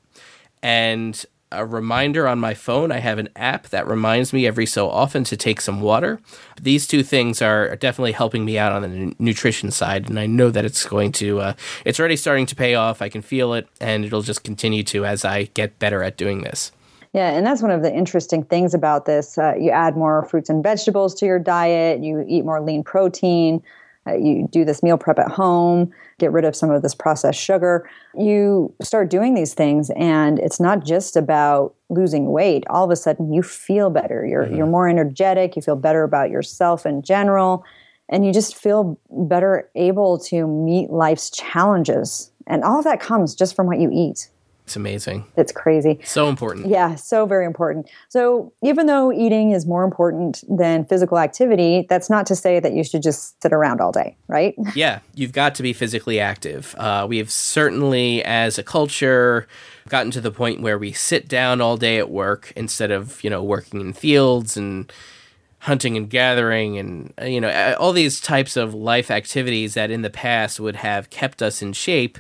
and 0.63 1.27
a 1.53 1.67
reminder 1.67 2.29
on 2.29 2.39
my 2.39 2.55
phone. 2.55 2.93
I 2.93 2.99
have 2.99 3.19
an 3.19 3.29
app 3.35 3.69
that 3.69 3.87
reminds 3.87 4.33
me 4.33 4.47
every 4.47 4.67
so 4.67 4.89
often 4.89 5.25
to 5.25 5.37
take 5.37 5.61
some 5.61 5.81
water. 5.81 6.21
These 6.61 6.87
two 6.87 7.03
things 7.03 7.43
are 7.43 7.75
definitely 7.77 8.13
helping 8.13 8.45
me 8.45 8.57
out 8.57 8.73
on 8.73 8.83
the 8.83 9.15
nutrition 9.19 9.71
side, 9.71 10.09
and 10.09 10.19
I 10.19 10.27
know 10.27 10.51
that 10.51 10.65
it's 10.65 10.85
going 10.87 11.13
to. 11.13 11.41
Uh, 11.41 11.53
it's 11.85 11.99
already 11.99 12.17
starting 12.17 12.47
to 12.47 12.55
pay 12.55 12.75
off. 12.75 13.03
I 13.03 13.09
can 13.09 13.23
feel 13.23 13.55
it, 13.55 13.69
and 13.81 14.05
it'll 14.05 14.23
just 14.23 14.45
continue 14.45 14.85
to 14.85 15.05
as 15.05 15.25
I 15.25 15.45
get 15.55 15.79
better 15.79 16.03
at 16.03 16.17
doing 16.17 16.43
this. 16.43 16.71
Yeah, 17.13 17.31
and 17.31 17.45
that's 17.45 17.61
one 17.61 17.73
of 17.73 17.83
the 17.83 17.93
interesting 17.93 18.45
things 18.45 18.73
about 18.73 19.05
this. 19.05 19.37
Uh, 19.37 19.55
you 19.59 19.71
add 19.71 19.97
more 19.97 20.25
fruits 20.27 20.49
and 20.49 20.63
vegetables 20.63 21.15
to 21.17 21.27
your 21.27 21.41
diet, 21.41 22.05
you 22.05 22.25
eat 22.29 22.45
more 22.45 22.61
lean 22.61 22.85
protein, 22.85 23.63
uh, 24.07 24.15
you 24.15 24.49
do 24.51 24.65
this 24.65 24.83
meal 24.83 24.97
prep 24.97 25.19
at 25.19 25.29
home, 25.29 25.93
get 26.19 26.31
rid 26.31 26.45
of 26.45 26.55
some 26.55 26.71
of 26.71 26.83
this 26.83 26.95
processed 26.95 27.41
sugar. 27.41 27.89
You 28.17 28.73
start 28.81 29.11
doing 29.11 29.35
these 29.35 29.55
things, 29.55 29.91
and 29.97 30.39
it's 30.39 30.61
not 30.61 30.85
just 30.85 31.17
about 31.17 31.75
losing 31.89 32.31
weight. 32.31 32.65
All 32.71 32.85
of 32.85 32.91
a 32.91 32.97
sudden, 32.97 33.33
you 33.33 33.43
feel 33.43 33.91
better. 33.91 34.25
You're, 34.25 34.45
mm-hmm. 34.45 34.57
you're 34.57 34.67
more 34.67 34.89
energetic, 34.89 35.57
you 35.57 35.63
feel 35.63 35.77
better 35.77 36.05
about 36.05 36.31
yourself 36.31 36.87
in 36.87 37.03
general, 37.03 37.65
and 38.09 38.25
you 38.25 38.33
just 38.33 38.57
feel 38.57 38.99
better 39.11 39.69
able 39.75 40.19
to 40.19 40.47
meet 40.47 40.91
life's 40.91 41.29
challenges. 41.29 42.31
And 42.47 42.65
all 42.65 42.79
of 42.79 42.85
that 42.85 43.01
comes 43.01 43.35
just 43.35 43.55
from 43.55 43.67
what 43.67 43.81
you 43.81 43.91
eat. 43.93 44.29
It's 44.71 44.77
amazing. 44.77 45.25
It's 45.37 45.51
crazy. 45.51 45.99
So 46.05 46.29
important. 46.29 46.69
Yeah, 46.69 46.95
so 46.95 47.27
very 47.27 47.45
important. 47.45 47.91
So, 48.09 48.53
even 48.63 48.87
though 48.87 49.13
eating 49.13 49.51
is 49.51 49.67
more 49.67 49.83
important 49.83 50.45
than 50.49 50.85
physical 50.85 51.19
activity, 51.19 51.87
that's 51.89 52.09
not 52.09 52.25
to 52.27 52.37
say 52.37 52.61
that 52.61 52.73
you 52.73 52.85
should 52.85 53.03
just 53.03 53.43
sit 53.43 53.53
around 53.53 53.81
all 53.81 53.91
day, 53.91 54.17
right? 54.29 54.55
Yeah, 54.77 55.01
you've 55.17 55.33
got 55.33 55.57
to 55.57 55.65
be 55.65 55.73
physically 55.73 56.21
active. 56.21 56.77
Uh, 56.79 57.05
we 57.09 57.19
have 57.19 57.33
certainly, 57.33 58.23
as 58.23 58.59
a 58.59 58.63
culture, 58.63 59.49
gotten 59.89 60.13
to 60.13 60.21
the 60.21 60.31
point 60.31 60.61
where 60.61 60.79
we 60.79 60.93
sit 60.93 61.27
down 61.27 61.61
all 61.61 61.77
day 61.77 61.99
at 61.99 62.09
work 62.09 62.53
instead 62.55 62.93
of, 62.93 63.23
you 63.25 63.29
know, 63.29 63.43
working 63.43 63.81
in 63.81 63.93
fields 63.93 64.57
and 64.57 64.93
hunting 65.59 65.97
and 65.97 66.09
gathering 66.09 66.79
and 66.79 67.13
you 67.23 67.39
know 67.39 67.75
all 67.79 67.93
these 67.93 68.19
types 68.19 68.57
of 68.57 68.73
life 68.73 69.11
activities 69.11 69.75
that 69.75 69.91
in 69.91 70.01
the 70.01 70.09
past 70.09 70.59
would 70.59 70.77
have 70.77 71.11
kept 71.11 71.43
us 71.43 71.61
in 71.61 71.75
shape 71.75 72.19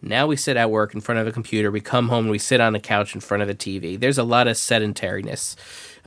now 0.00 0.26
we 0.26 0.36
sit 0.36 0.56
at 0.56 0.70
work 0.70 0.94
in 0.94 1.00
front 1.00 1.20
of 1.20 1.26
a 1.26 1.32
computer. 1.32 1.70
We 1.70 1.80
come 1.80 2.08
home, 2.08 2.24
and 2.24 2.30
we 2.30 2.38
sit 2.38 2.60
on 2.60 2.72
the 2.72 2.80
couch 2.80 3.14
in 3.14 3.20
front 3.20 3.42
of 3.42 3.48
the 3.48 3.54
TV. 3.54 3.98
There's 3.98 4.18
a 4.18 4.24
lot 4.24 4.46
of 4.46 4.56
sedentariness. 4.56 5.56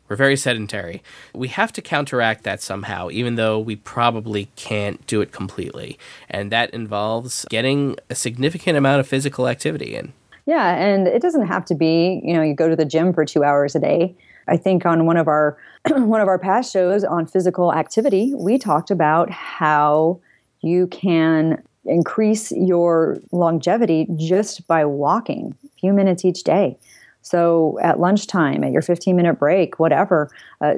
We're 0.07 0.17
very 0.17 0.35
sedentary. 0.35 1.01
We 1.33 1.47
have 1.49 1.71
to 1.73 1.81
counteract 1.81 2.43
that 2.43 2.61
somehow, 2.61 3.09
even 3.11 3.35
though 3.35 3.57
we 3.57 3.77
probably 3.77 4.49
can't 4.57 5.05
do 5.07 5.21
it 5.21 5.31
completely. 5.31 5.97
And 6.29 6.51
that 6.51 6.69
involves 6.71 7.45
getting 7.49 7.95
a 8.09 8.15
significant 8.15 8.77
amount 8.77 8.99
of 8.99 9.07
physical 9.07 9.47
activity 9.47 9.95
in. 9.95 10.11
Yeah, 10.45 10.75
and 10.75 11.07
it 11.07 11.21
doesn't 11.21 11.47
have 11.47 11.63
to 11.65 11.75
be, 11.75 12.19
you 12.25 12.33
know, 12.33 12.41
you 12.41 12.53
go 12.53 12.67
to 12.67 12.75
the 12.75 12.83
gym 12.83 13.13
for 13.13 13.23
2 13.23 13.43
hours 13.43 13.73
a 13.73 13.79
day. 13.79 14.13
I 14.49 14.57
think 14.57 14.85
on 14.85 15.05
one 15.05 15.15
of 15.15 15.29
our 15.29 15.57
one 15.89 16.19
of 16.19 16.27
our 16.27 16.37
past 16.37 16.73
shows 16.73 17.03
on 17.03 17.25
physical 17.25 17.73
activity, 17.73 18.33
we 18.35 18.57
talked 18.57 18.91
about 18.91 19.29
how 19.29 20.19
you 20.59 20.87
can 20.87 21.63
increase 21.85 22.51
your 22.51 23.17
longevity 23.31 24.07
just 24.17 24.67
by 24.67 24.85
walking 24.85 25.55
a 25.65 25.79
few 25.79 25.93
minutes 25.93 26.23
each 26.23 26.43
day. 26.43 26.77
So 27.21 27.77
at 27.81 27.99
lunchtime, 27.99 28.63
at 28.63 28.71
your 28.71 28.81
15 28.81 29.15
minute 29.15 29.39
break, 29.39 29.79
whatever, 29.79 30.29
uh, 30.59 30.75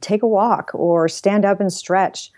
take 0.00 0.22
a 0.22 0.28
walk 0.28 0.70
or 0.74 1.08
stand 1.08 1.44
up 1.44 1.60
and 1.60 1.72
stretch. 1.72 2.30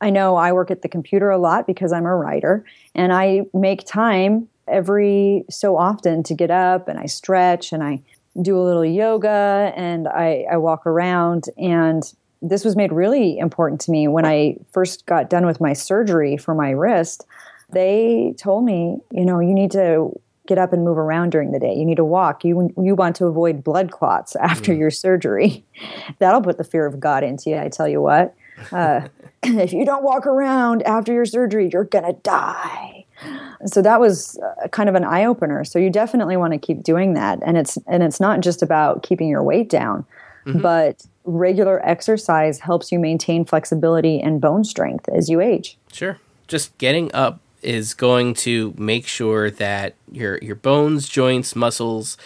I 0.00 0.10
know 0.10 0.36
I 0.36 0.52
work 0.52 0.70
at 0.70 0.82
the 0.82 0.88
computer 0.88 1.30
a 1.30 1.38
lot 1.38 1.66
because 1.66 1.92
I'm 1.92 2.06
a 2.06 2.14
writer, 2.14 2.64
and 2.94 3.12
I 3.12 3.42
make 3.52 3.84
time 3.84 4.48
every 4.68 5.44
so 5.50 5.76
often 5.76 6.22
to 6.22 6.34
get 6.34 6.50
up 6.50 6.88
and 6.88 6.98
I 6.98 7.06
stretch 7.06 7.72
and 7.72 7.82
I 7.82 8.02
do 8.40 8.56
a 8.58 8.62
little 8.62 8.84
yoga 8.84 9.72
and 9.74 10.06
I, 10.06 10.44
I 10.50 10.58
walk 10.58 10.86
around. 10.86 11.44
And 11.56 12.02
this 12.42 12.64
was 12.64 12.76
made 12.76 12.92
really 12.92 13.38
important 13.38 13.80
to 13.82 13.90
me 13.90 14.06
when 14.06 14.24
I 14.24 14.56
first 14.72 15.06
got 15.06 15.30
done 15.30 15.46
with 15.46 15.60
my 15.60 15.72
surgery 15.72 16.36
for 16.36 16.54
my 16.54 16.70
wrist 16.70 17.26
they 17.70 18.34
told 18.38 18.64
me, 18.64 18.98
you 19.12 19.24
know, 19.24 19.40
you 19.40 19.54
need 19.54 19.70
to 19.72 20.18
get 20.48 20.58
up 20.58 20.72
and 20.72 20.82
move 20.82 20.98
around 20.98 21.30
during 21.30 21.52
the 21.52 21.60
day. 21.60 21.74
You 21.74 21.84
need 21.84 21.98
to 21.98 22.04
walk. 22.04 22.42
You 22.44 22.72
you 22.82 22.94
want 22.94 23.14
to 23.16 23.26
avoid 23.26 23.62
blood 23.62 23.92
clots 23.92 24.34
after 24.40 24.72
mm. 24.72 24.78
your 24.78 24.90
surgery. 24.90 25.64
That'll 26.18 26.42
put 26.42 26.58
the 26.58 26.64
fear 26.64 26.86
of 26.86 26.98
God 26.98 27.22
into 27.22 27.50
you. 27.50 27.58
I 27.58 27.68
tell 27.68 27.86
you 27.88 28.00
what. 28.00 28.34
Uh, 28.72 29.08
if 29.42 29.72
you 29.72 29.84
don't 29.84 30.02
walk 30.02 30.26
around 30.26 30.82
after 30.82 31.12
your 31.12 31.26
surgery, 31.26 31.70
you're 31.72 31.84
gonna 31.84 32.14
die. 32.14 33.04
So 33.66 33.82
that 33.82 34.00
was 34.00 34.38
uh, 34.38 34.68
kind 34.68 34.88
of 34.88 34.94
an 34.94 35.04
eye 35.04 35.24
opener. 35.24 35.64
So 35.64 35.78
you 35.78 35.90
definitely 35.90 36.36
want 36.36 36.52
to 36.52 36.58
keep 36.58 36.82
doing 36.82 37.14
that, 37.14 37.40
and 37.44 37.56
it's 37.56 37.76
and 37.86 38.02
it's 38.02 38.20
not 38.20 38.40
just 38.40 38.62
about 38.62 39.02
keeping 39.02 39.28
your 39.28 39.42
weight 39.42 39.68
down, 39.68 40.06
mm-hmm. 40.46 40.60
but 40.60 41.04
regular 41.24 41.84
exercise 41.86 42.60
helps 42.60 42.90
you 42.90 42.98
maintain 42.98 43.44
flexibility 43.44 44.20
and 44.20 44.40
bone 44.40 44.64
strength 44.64 45.08
as 45.08 45.28
you 45.28 45.40
age. 45.40 45.76
Sure, 45.92 46.18
just 46.46 46.76
getting 46.78 47.12
up 47.12 47.40
is 47.62 47.94
going 47.94 48.34
to 48.34 48.74
make 48.76 49.06
sure 49.06 49.50
that 49.50 49.94
your 50.10 50.38
your 50.38 50.56
bones, 50.56 51.08
joints, 51.08 51.56
muscles, 51.56 52.16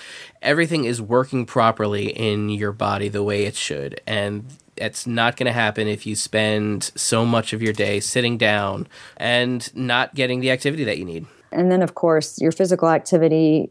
everything 0.40 0.84
is 0.84 1.00
working 1.00 1.46
properly 1.46 2.10
in 2.10 2.50
your 2.50 2.72
body 2.72 3.08
the 3.08 3.22
way 3.22 3.44
it 3.44 3.54
should. 3.54 4.00
And 4.06 4.46
it's 4.76 5.06
not 5.06 5.36
going 5.36 5.46
to 5.46 5.52
happen 5.52 5.86
if 5.86 6.06
you 6.06 6.16
spend 6.16 6.90
so 6.96 7.24
much 7.24 7.52
of 7.52 7.62
your 7.62 7.72
day 7.72 8.00
sitting 8.00 8.38
down 8.38 8.88
and 9.16 9.74
not 9.74 10.14
getting 10.14 10.40
the 10.40 10.50
activity 10.50 10.84
that 10.84 10.98
you 10.98 11.04
need. 11.04 11.26
And 11.50 11.70
then 11.70 11.82
of 11.82 11.94
course, 11.94 12.40
your 12.40 12.52
physical 12.52 12.88
activity 12.88 13.70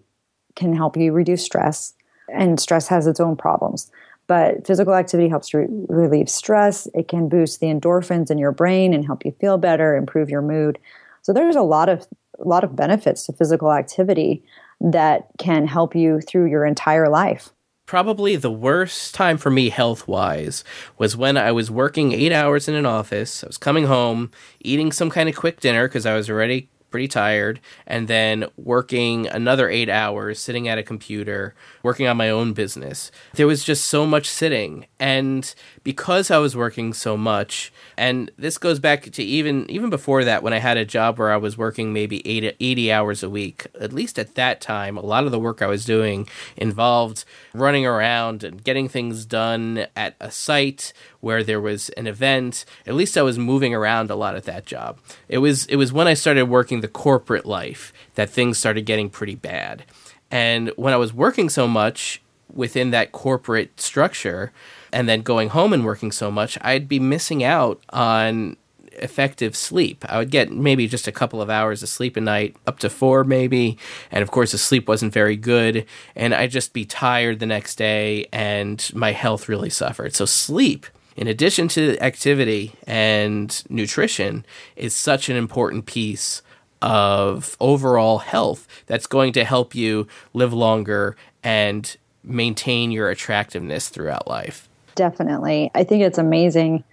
can 0.56 0.74
help 0.74 0.98
you 0.98 1.12
reduce 1.12 1.44
stress, 1.44 1.94
and 2.32 2.60
stress 2.60 2.88
has 2.88 3.08
its 3.08 3.20
own 3.20 3.36
problems. 3.36 3.92
But 4.28 4.66
physical 4.66 4.94
activity 4.94 5.28
helps 5.28 5.54
re- 5.54 5.68
relieve 5.90 6.30
stress. 6.30 6.88
It 6.94 7.08
can 7.08 7.28
boost 7.28 7.60
the 7.60 7.68
endorphins 7.68 8.32
in 8.32 8.38
your 8.38 8.52
brain 8.52 8.94
and 8.94 9.06
help 9.06 9.26
you 9.26 9.34
feel 9.42 9.58
better, 9.58 9.96
improve 9.96 10.30
your 10.30 10.42
mood. 10.42 10.80
So 11.22 11.34
there's 11.34 11.56
a 11.56 11.62
lot 11.62 11.90
of 11.90 12.08
a 12.40 12.48
lot 12.48 12.64
of 12.64 12.76
benefits 12.76 13.26
to 13.26 13.34
physical 13.34 13.72
activity 13.72 14.44
that 14.80 15.28
can 15.38 15.68
help 15.68 15.96
you 15.96 16.22
through 16.22 16.46
your 16.46 16.66
entire 16.66 17.08
life. 17.08 17.50
Probably 17.86 18.36
the 18.36 18.52
worst 18.52 19.14
time 19.14 19.38
for 19.38 19.52
me 19.52 19.70
health 19.70 20.08
wise 20.08 20.64
was 20.98 21.18
when 21.18 21.38
I 21.38 21.52
was 21.52 21.70
working 21.70 22.14
eight 22.14 22.32
hours 22.32 22.68
in 22.68 22.74
an 22.74 22.86
office. 22.86 23.44
I 23.44 23.48
was 23.48 23.58
coming 23.58 23.86
home, 23.86 24.32
eating 24.62 24.92
some 24.92 25.10
kind 25.10 25.30
of 25.30 25.36
quick 25.36 25.60
dinner 25.60 25.88
because 25.88 26.06
I 26.06 26.16
was 26.16 26.30
already 26.30 26.70
pretty 26.92 27.08
tired, 27.08 27.60
and 27.88 28.08
then 28.08 28.46
working 28.58 29.28
another 29.28 29.70
eight 29.70 29.90
hours, 29.90 30.40
sitting 30.40 30.68
at 30.68 30.78
a 30.78 30.84
computer, 30.84 31.56
working 31.82 32.08
on 32.08 32.18
my 32.18 32.30
own 32.30 32.54
business. 32.54 33.12
There 33.34 33.48
was 33.48 33.64
just 33.64 33.86
so 33.86 34.06
much 34.06 34.30
sitting. 34.30 34.86
And 35.00 35.54
because 35.84 36.30
I 36.30 36.38
was 36.38 36.56
working 36.56 36.94
so 36.94 37.18
much, 37.18 37.74
and 37.98 38.30
this 38.38 38.58
goes 38.58 38.80
back 38.80 39.12
to 39.12 39.24
even 39.24 39.70
even 39.72 39.90
before 39.90 40.24
that 40.26 40.44
when 40.44 40.54
I 40.54 40.60
had 40.60 40.78
a 40.78 40.86
job 40.86 41.18
where 41.18 41.32
I 41.32 41.38
was 41.38 41.58
working 41.58 41.94
maybe 41.94 42.26
80, 42.28 42.54
80 42.60 42.92
hours 42.92 43.24
a 43.24 43.30
week, 43.30 43.66
at 43.80 43.94
least 43.94 44.20
at 44.20 44.36
that 44.36 44.62
time, 44.62 44.98
a 44.98 45.02
lot 45.02 45.24
of 45.24 45.32
the 45.32 45.40
work 45.40 45.62
I 45.62 45.68
was 45.68 45.86
doing 45.86 46.28
involved 46.58 47.26
running 47.54 47.86
around 47.86 48.44
and 48.44 48.64
getting 48.64 48.90
things 48.90 49.26
done 49.26 49.88
at 49.96 50.16
a 50.20 50.30
site 50.30 50.94
where 51.22 51.44
there 51.44 51.62
was 51.62 51.90
an 51.90 52.08
event. 52.08 52.66
At 52.86 52.96
least 52.96 53.18
I 53.18 53.22
was 53.22 53.40
moving 53.40 53.74
around 53.74 54.12
a 54.12 54.16
lot 54.16 54.36
at 54.36 54.44
that 54.44 54.66
job. 54.66 55.00
It 55.30 55.38
was 55.38 55.66
it 55.68 55.78
was 55.78 55.94
when 55.94 56.08
I 56.08 56.14
started 56.14 56.46
working 56.46 56.82
the 56.82 56.88
corporate 56.88 57.46
life 57.46 57.94
that 58.16 58.30
things 58.30 58.58
started 58.58 58.86
getting 58.86 59.10
pretty 59.10 59.36
bad. 59.36 59.86
And 60.30 60.70
when 60.76 60.94
I 60.94 60.98
was 60.98 61.14
working 61.14 61.50
so 61.50 61.68
much 61.68 62.22
within 62.54 62.92
that 62.92 63.12
corporate 63.12 63.80
structure 63.80 64.52
and 64.92 65.08
then 65.08 65.22
going 65.22 65.50
home 65.50 65.74
and 65.74 65.86
working 65.86 66.12
so 66.12 66.30
much, 66.32 66.58
I'd 66.62 66.88
be 66.88 67.00
missing 67.00 67.44
out 67.44 67.82
on 67.90 68.58
effective 68.94 69.56
sleep. 69.56 70.06
I 70.08 70.18
would 70.18 70.32
get 70.32 70.52
maybe 70.52 70.88
just 70.88 71.08
a 71.08 71.12
couple 71.12 71.42
of 71.42 71.50
hours 71.50 71.82
of 71.82 71.90
sleep 71.90 72.18
a 72.18 72.22
night, 72.22 72.56
up 72.68 72.80
to 72.80 72.90
four 72.90 73.24
maybe. 73.24 73.78
And 74.12 74.22
of 74.22 74.32
course, 74.32 74.52
the 74.52 74.58
sleep 74.58 74.88
wasn't 74.88 75.14
very 75.14 75.38
good. 75.38 75.86
And 76.16 76.34
I'd 76.34 76.52
just 76.52 76.74
be 76.74 76.86
tired 76.86 77.40
the 77.40 77.46
next 77.46 77.76
day, 77.76 78.28
and 78.32 78.90
my 78.94 79.12
health 79.12 79.50
really 79.50 79.70
suffered. 79.70 80.16
So, 80.16 80.26
sleep 80.26 80.86
in 81.16 81.28
addition 81.28 81.68
to 81.70 81.98
activity 82.00 82.74
and 82.86 83.64
nutrition, 83.70 84.46
is 84.76 84.96
such 84.96 85.30
an 85.30 85.36
important 85.36 85.86
piece 85.86 86.42
of 86.82 87.56
overall 87.60 88.20
health 88.20 88.68
that's 88.88 89.08
going 89.08 89.34
to 89.34 89.44
help 89.44 89.76
you 89.76 90.08
live 90.34 90.54
longer 90.54 91.16
and 91.44 91.98
maintain 92.24 92.92
your 92.92 93.10
attractiveness 93.10 93.90
throughout 93.90 94.28
life. 94.28 94.68
Definitely. 94.96 95.72
I 95.76 95.84
think 95.84 96.04
it's 96.04 96.18
amazing 96.18 96.84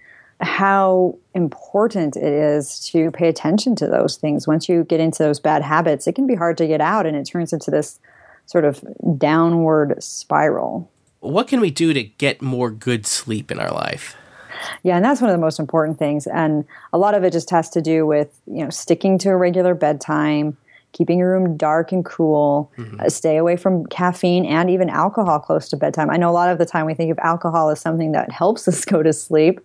how 0.41 1.17
important 1.33 2.15
it 2.15 2.23
is 2.23 2.79
to 2.91 3.11
pay 3.11 3.27
attention 3.27 3.75
to 3.75 3.87
those 3.87 4.15
things. 4.15 4.47
Once 4.47 4.69
you 4.69 4.83
get 4.85 4.99
into 4.99 5.23
those 5.23 5.39
bad 5.39 5.61
habits, 5.61 6.07
it 6.07 6.15
can 6.15 6.27
be 6.27 6.35
hard 6.35 6.57
to 6.57 6.67
get 6.67 6.81
out 6.81 7.05
and 7.05 7.17
it 7.17 7.25
turns 7.25 7.51
into 7.51 7.69
this 7.69 7.99
sort 8.45 8.65
of 8.65 8.83
downward 9.17 10.01
spiral 10.01 10.89
what 11.19 11.47
can 11.47 11.59
we 11.59 11.71
do 11.71 11.93
to 11.93 12.03
get 12.03 12.41
more 12.41 12.71
good 12.71 13.05
sleep 13.05 13.51
in 13.51 13.59
our 13.59 13.71
life? 13.71 14.15
Yeah, 14.83 14.95
and 14.95 15.05
that's 15.05 15.21
one 15.21 15.29
of 15.29 15.35
the 15.35 15.41
most 15.41 15.59
important 15.59 15.99
things. 15.99 16.27
And 16.27 16.65
a 16.91 16.97
lot 16.97 17.13
of 17.13 17.23
it 17.23 17.31
just 17.31 17.49
has 17.49 17.69
to 17.71 17.81
do 17.81 18.05
with, 18.05 18.39
you 18.45 18.63
know, 18.63 18.69
sticking 18.69 19.17
to 19.19 19.29
a 19.29 19.37
regular 19.37 19.73
bedtime, 19.73 20.57
keeping 20.91 21.19
your 21.19 21.31
room 21.31 21.55
dark 21.55 21.91
and 21.91 22.03
cool, 22.03 22.71
mm-hmm. 22.77 22.99
uh, 22.99 23.09
stay 23.09 23.37
away 23.37 23.55
from 23.55 23.85
caffeine 23.87 24.45
and 24.45 24.69
even 24.69 24.89
alcohol 24.89 25.39
close 25.39 25.69
to 25.69 25.77
bedtime. 25.77 26.09
I 26.09 26.17
know 26.17 26.29
a 26.29 26.31
lot 26.31 26.49
of 26.49 26.57
the 26.57 26.65
time 26.65 26.85
we 26.85 26.93
think 26.93 27.11
of 27.11 27.19
alcohol 27.19 27.69
as 27.69 27.79
something 27.79 28.11
that 28.13 28.31
helps 28.31 28.67
us 28.67 28.85
go 28.85 29.03
to 29.03 29.13
sleep. 29.13 29.59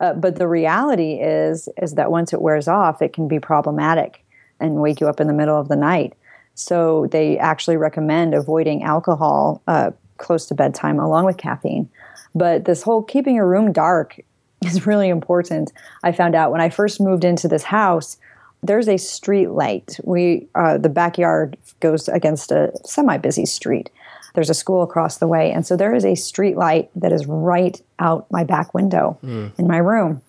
Uh, 0.00 0.14
but 0.14 0.36
the 0.36 0.46
reality 0.46 1.14
is 1.14 1.68
is 1.82 1.94
that 1.94 2.10
once 2.12 2.32
it 2.32 2.40
wears 2.40 2.68
off, 2.68 3.02
it 3.02 3.12
can 3.12 3.26
be 3.26 3.40
problematic 3.40 4.24
and 4.60 4.76
wake 4.76 5.00
you 5.00 5.08
up 5.08 5.20
in 5.20 5.26
the 5.26 5.32
middle 5.32 5.58
of 5.58 5.68
the 5.68 5.76
night. 5.76 6.14
So 6.54 7.08
they 7.10 7.38
actually 7.38 7.76
recommend 7.76 8.34
avoiding 8.34 8.82
alcohol 8.82 9.62
uh, 9.66 9.90
close 10.18 10.46
to 10.46 10.54
bedtime 10.54 10.98
along 10.98 11.24
with 11.24 11.36
caffeine. 11.36 11.88
But 12.34 12.64
this 12.64 12.82
whole 12.82 13.02
keeping 13.02 13.34
your 13.34 13.48
room 13.48 13.72
dark 13.72 14.20
is 14.62 14.86
really 14.86 15.08
important. 15.08 15.72
I 16.02 16.12
found 16.12 16.34
out 16.34 16.52
when 16.52 16.60
I 16.60 16.68
first 16.68 17.00
moved 17.00 17.24
into 17.24 17.48
this 17.48 17.64
house, 17.64 18.16
there's 18.62 18.88
a 18.88 18.96
street 18.96 19.50
light. 19.50 19.98
We 20.02 20.48
uh, 20.54 20.78
the 20.78 20.88
backyard 20.88 21.56
goes 21.80 22.08
against 22.08 22.50
a 22.50 22.72
semi-busy 22.84 23.46
street. 23.46 23.90
There's 24.34 24.50
a 24.50 24.54
school 24.54 24.82
across 24.82 25.18
the 25.18 25.28
way, 25.28 25.52
and 25.52 25.66
so 25.66 25.76
there 25.76 25.94
is 25.94 26.04
a 26.04 26.14
street 26.14 26.56
light 26.56 26.90
that 26.96 27.12
is 27.12 27.26
right 27.26 27.80
out 27.98 28.26
my 28.30 28.44
back 28.44 28.74
window 28.74 29.18
mm. 29.22 29.56
in 29.58 29.66
my 29.66 29.78
room, 29.78 30.22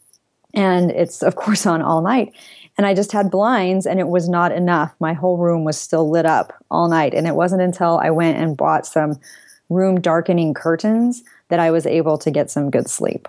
and 0.53 0.91
it's 0.91 1.24
of 1.24 1.36
course 1.36 1.65
on 1.65 1.81
all 1.81 2.01
night. 2.01 2.34
And 2.78 2.86
I 2.86 2.93
just 2.93 3.12
had 3.12 3.30
blinds, 3.30 3.86
and 3.86 3.99
it 3.99 4.08
was 4.08 4.30
not 4.30 4.52
enough. 4.52 4.93
My 4.99 5.13
whole 5.13 5.38
room 5.38 5.65
was 5.65 5.78
still 5.78 6.10
lit 6.10 6.25
up 6.25 6.54
all 6.71 6.88
night, 6.88 7.13
and 7.13 7.28
it 7.28 7.36
wasn't 7.36 7.62
until 7.62 7.97
I 7.97 8.12
went 8.12 8.38
and 8.38 8.56
bought 8.56 8.86
some 8.86 9.19
room 9.69 10.01
darkening 10.01 10.53
curtains 10.53 11.23
that 11.49 11.60
I 11.60 11.71
was 11.71 11.86
able 11.86 12.17
to 12.17 12.32
get 12.32 12.51
some 12.51 12.69
good 12.69 12.89
sleep. 12.89 13.27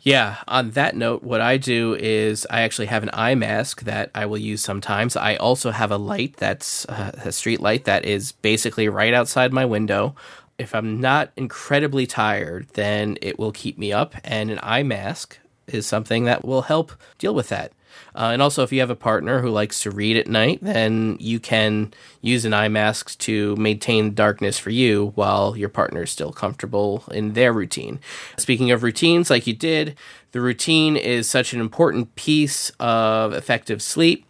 Yeah, 0.00 0.36
on 0.46 0.70
that 0.70 0.94
note, 0.94 1.24
what 1.24 1.40
I 1.40 1.56
do 1.56 1.96
is 1.98 2.46
I 2.48 2.60
actually 2.60 2.86
have 2.86 3.02
an 3.02 3.10
eye 3.12 3.34
mask 3.34 3.82
that 3.82 4.10
I 4.14 4.24
will 4.26 4.38
use 4.38 4.62
sometimes. 4.62 5.16
I 5.16 5.34
also 5.34 5.72
have 5.72 5.90
a 5.90 5.96
light 5.96 6.36
that's 6.36 6.86
uh, 6.86 7.10
a 7.24 7.32
street 7.32 7.60
light 7.60 7.86
that 7.86 8.04
is 8.04 8.30
basically 8.30 8.88
right 8.88 9.12
outside 9.12 9.52
my 9.52 9.64
window. 9.64 10.14
If 10.58 10.76
I'm 10.76 11.00
not 11.00 11.32
incredibly 11.36 12.06
tired, 12.06 12.68
then 12.74 13.18
it 13.20 13.36
will 13.36 13.50
keep 13.50 13.78
me 13.78 13.92
up, 13.92 14.14
and 14.22 14.48
an 14.50 14.60
eye 14.62 14.84
mask 14.84 15.38
is 15.66 15.88
something 15.88 16.24
that 16.24 16.44
will 16.44 16.62
help 16.62 16.92
deal 17.18 17.34
with 17.34 17.48
that. 17.48 17.72
Uh, 18.14 18.30
and 18.32 18.40
also, 18.40 18.62
if 18.62 18.72
you 18.72 18.80
have 18.80 18.90
a 18.90 18.96
partner 18.96 19.40
who 19.40 19.50
likes 19.50 19.80
to 19.80 19.90
read 19.90 20.16
at 20.16 20.26
night, 20.26 20.58
then 20.62 21.16
you 21.20 21.38
can 21.38 21.92
use 22.20 22.44
an 22.44 22.54
eye 22.54 22.68
mask 22.68 23.16
to 23.18 23.54
maintain 23.56 24.14
darkness 24.14 24.58
for 24.58 24.70
you 24.70 25.12
while 25.14 25.56
your 25.56 25.68
partner 25.68 26.02
is 26.02 26.10
still 26.10 26.32
comfortable 26.32 27.04
in 27.10 27.34
their 27.34 27.52
routine. 27.52 28.00
Speaking 28.36 28.70
of 28.70 28.82
routines, 28.82 29.30
like 29.30 29.46
you 29.46 29.54
did, 29.54 29.96
the 30.32 30.40
routine 30.40 30.96
is 30.96 31.28
such 31.28 31.52
an 31.52 31.60
important 31.60 32.14
piece 32.16 32.70
of 32.80 33.32
effective 33.32 33.82
sleep. 33.82 34.24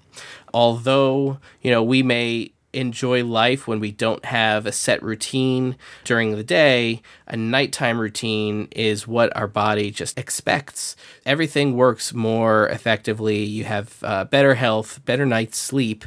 Although, 0.55 1.39
you 1.63 1.71
know, 1.71 1.83
we 1.83 2.03
may 2.03 2.53
enjoy 2.77 3.25
life 3.25 3.67
when 3.67 3.81
we 3.81 3.91
don't 3.91 4.25
have 4.27 4.67
a 4.67 4.73
set 4.73 5.03
routine 5.03 5.77
during 6.05 6.37
the 6.37 6.45
day, 6.45 7.03
a 7.27 7.37
nighttime 7.37 7.99
routine 7.99 8.69
is 8.71 9.09
what 9.09 9.35
our 9.37 9.49
body 9.49 9.91
just 9.91 10.19
expects. 10.19 10.95
Everything 11.25 11.75
works 11.75 12.13
more 12.13 12.69
effectively. 12.69 13.43
You 13.43 13.65
have 13.65 13.97
uh, 14.03 14.25
better 14.27 14.55
health, 14.55 15.05
better 15.05 15.27
night's 15.27 15.59
sleep 15.59 16.05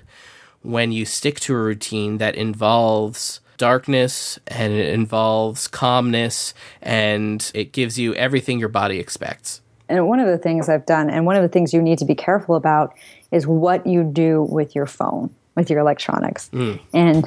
when 0.61 0.91
you 0.91 1.05
stick 1.05 1.39
to 1.41 1.55
a 1.55 1.57
routine 1.57 2.17
that 2.19 2.35
involves 2.35 3.39
darkness 3.57 4.39
and 4.47 4.71
it 4.71 4.93
involves 4.93 5.67
calmness 5.67 6.53
and 6.81 7.51
it 7.53 7.73
gives 7.73 7.97
you 7.99 8.13
everything 8.15 8.59
your 8.59 8.69
body 8.69 8.99
expects. 8.99 9.61
And 9.89 10.07
one 10.07 10.19
of 10.19 10.27
the 10.27 10.37
things 10.37 10.69
I've 10.69 10.85
done, 10.85 11.09
and 11.09 11.25
one 11.25 11.35
of 11.35 11.41
the 11.41 11.49
things 11.49 11.73
you 11.73 11.81
need 11.81 11.97
to 11.97 12.05
be 12.05 12.13
careful 12.13 12.55
about, 12.55 12.93
is 13.31 13.47
what 13.47 13.87
you 13.87 14.03
do 14.03 14.43
with 14.43 14.75
your 14.75 14.85
phone 14.85 15.33
with 15.59 15.69
your 15.69 15.79
electronics. 15.79 16.49
Mm. 16.53 16.79
And 16.93 17.25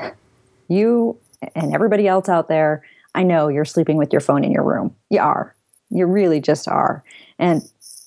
you 0.69 1.19
and 1.55 1.75
everybody 1.75 2.09
else 2.09 2.29
out 2.29 2.49
there, 2.49 2.83
I 3.15 3.23
know 3.23 3.49
you're 3.49 3.65
sleeping 3.65 3.97
with 3.97 4.13
your 4.13 4.21
phone 4.21 4.43
in 4.43 4.51
your 4.51 4.65
room. 4.65 4.97
You 5.11 5.21
are. 5.21 5.55
You 5.91 6.07
really 6.07 6.41
just 6.41 6.67
are. 6.67 7.05
And 7.39 7.63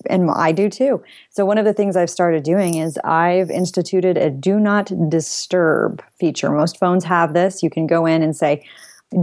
and 0.08 0.30
I 0.30 0.52
do 0.52 0.70
too. 0.70 1.04
So 1.30 1.46
one 1.46 1.58
of 1.58 1.66
the 1.66 1.74
things 1.74 1.96
I've 1.96 2.10
started 2.10 2.44
doing 2.44 2.76
is 2.76 2.98
I've 3.04 3.50
instituted 3.50 4.18
a 4.18 4.30
do 4.30 4.60
not 4.60 4.92
disturb 5.10 6.04
feature. 6.20 6.52
Most 6.52 6.78
phones 6.80 7.04
have 7.06 7.34
this. 7.34 7.64
You 7.64 7.70
can 7.70 7.88
go 7.88 8.06
in 8.06 8.22
and 8.22 8.36
say, 8.36 8.64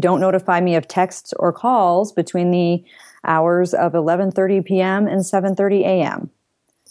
don't 0.01 0.21
notify 0.21 0.61
me 0.61 0.75
of 0.75 0.89
texts 0.89 1.35
or 1.39 1.53
calls 1.53 2.13
between 2.13 2.51
the 2.51 2.83
hours 3.25 3.75
of 3.75 3.93
11:30 3.93 4.65
p.m. 4.65 5.07
and 5.07 5.21
7:30 5.21 5.81
a.m. 5.81 6.31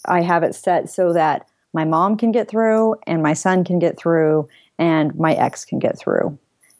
I 0.05 0.21
have 0.21 0.43
it 0.43 0.55
set 0.55 0.89
so 0.89 1.13
that 1.13 1.47
my 1.73 1.85
mom 1.85 2.17
can 2.17 2.31
get 2.31 2.49
through 2.49 2.95
and 3.07 3.23
my 3.23 3.33
son 3.33 3.63
can 3.63 3.79
get 3.79 3.97
through 3.97 4.47
and 4.77 5.15
my 5.15 5.33
ex 5.33 5.63
can 5.65 5.79
get 5.79 5.97
through. 5.97 6.37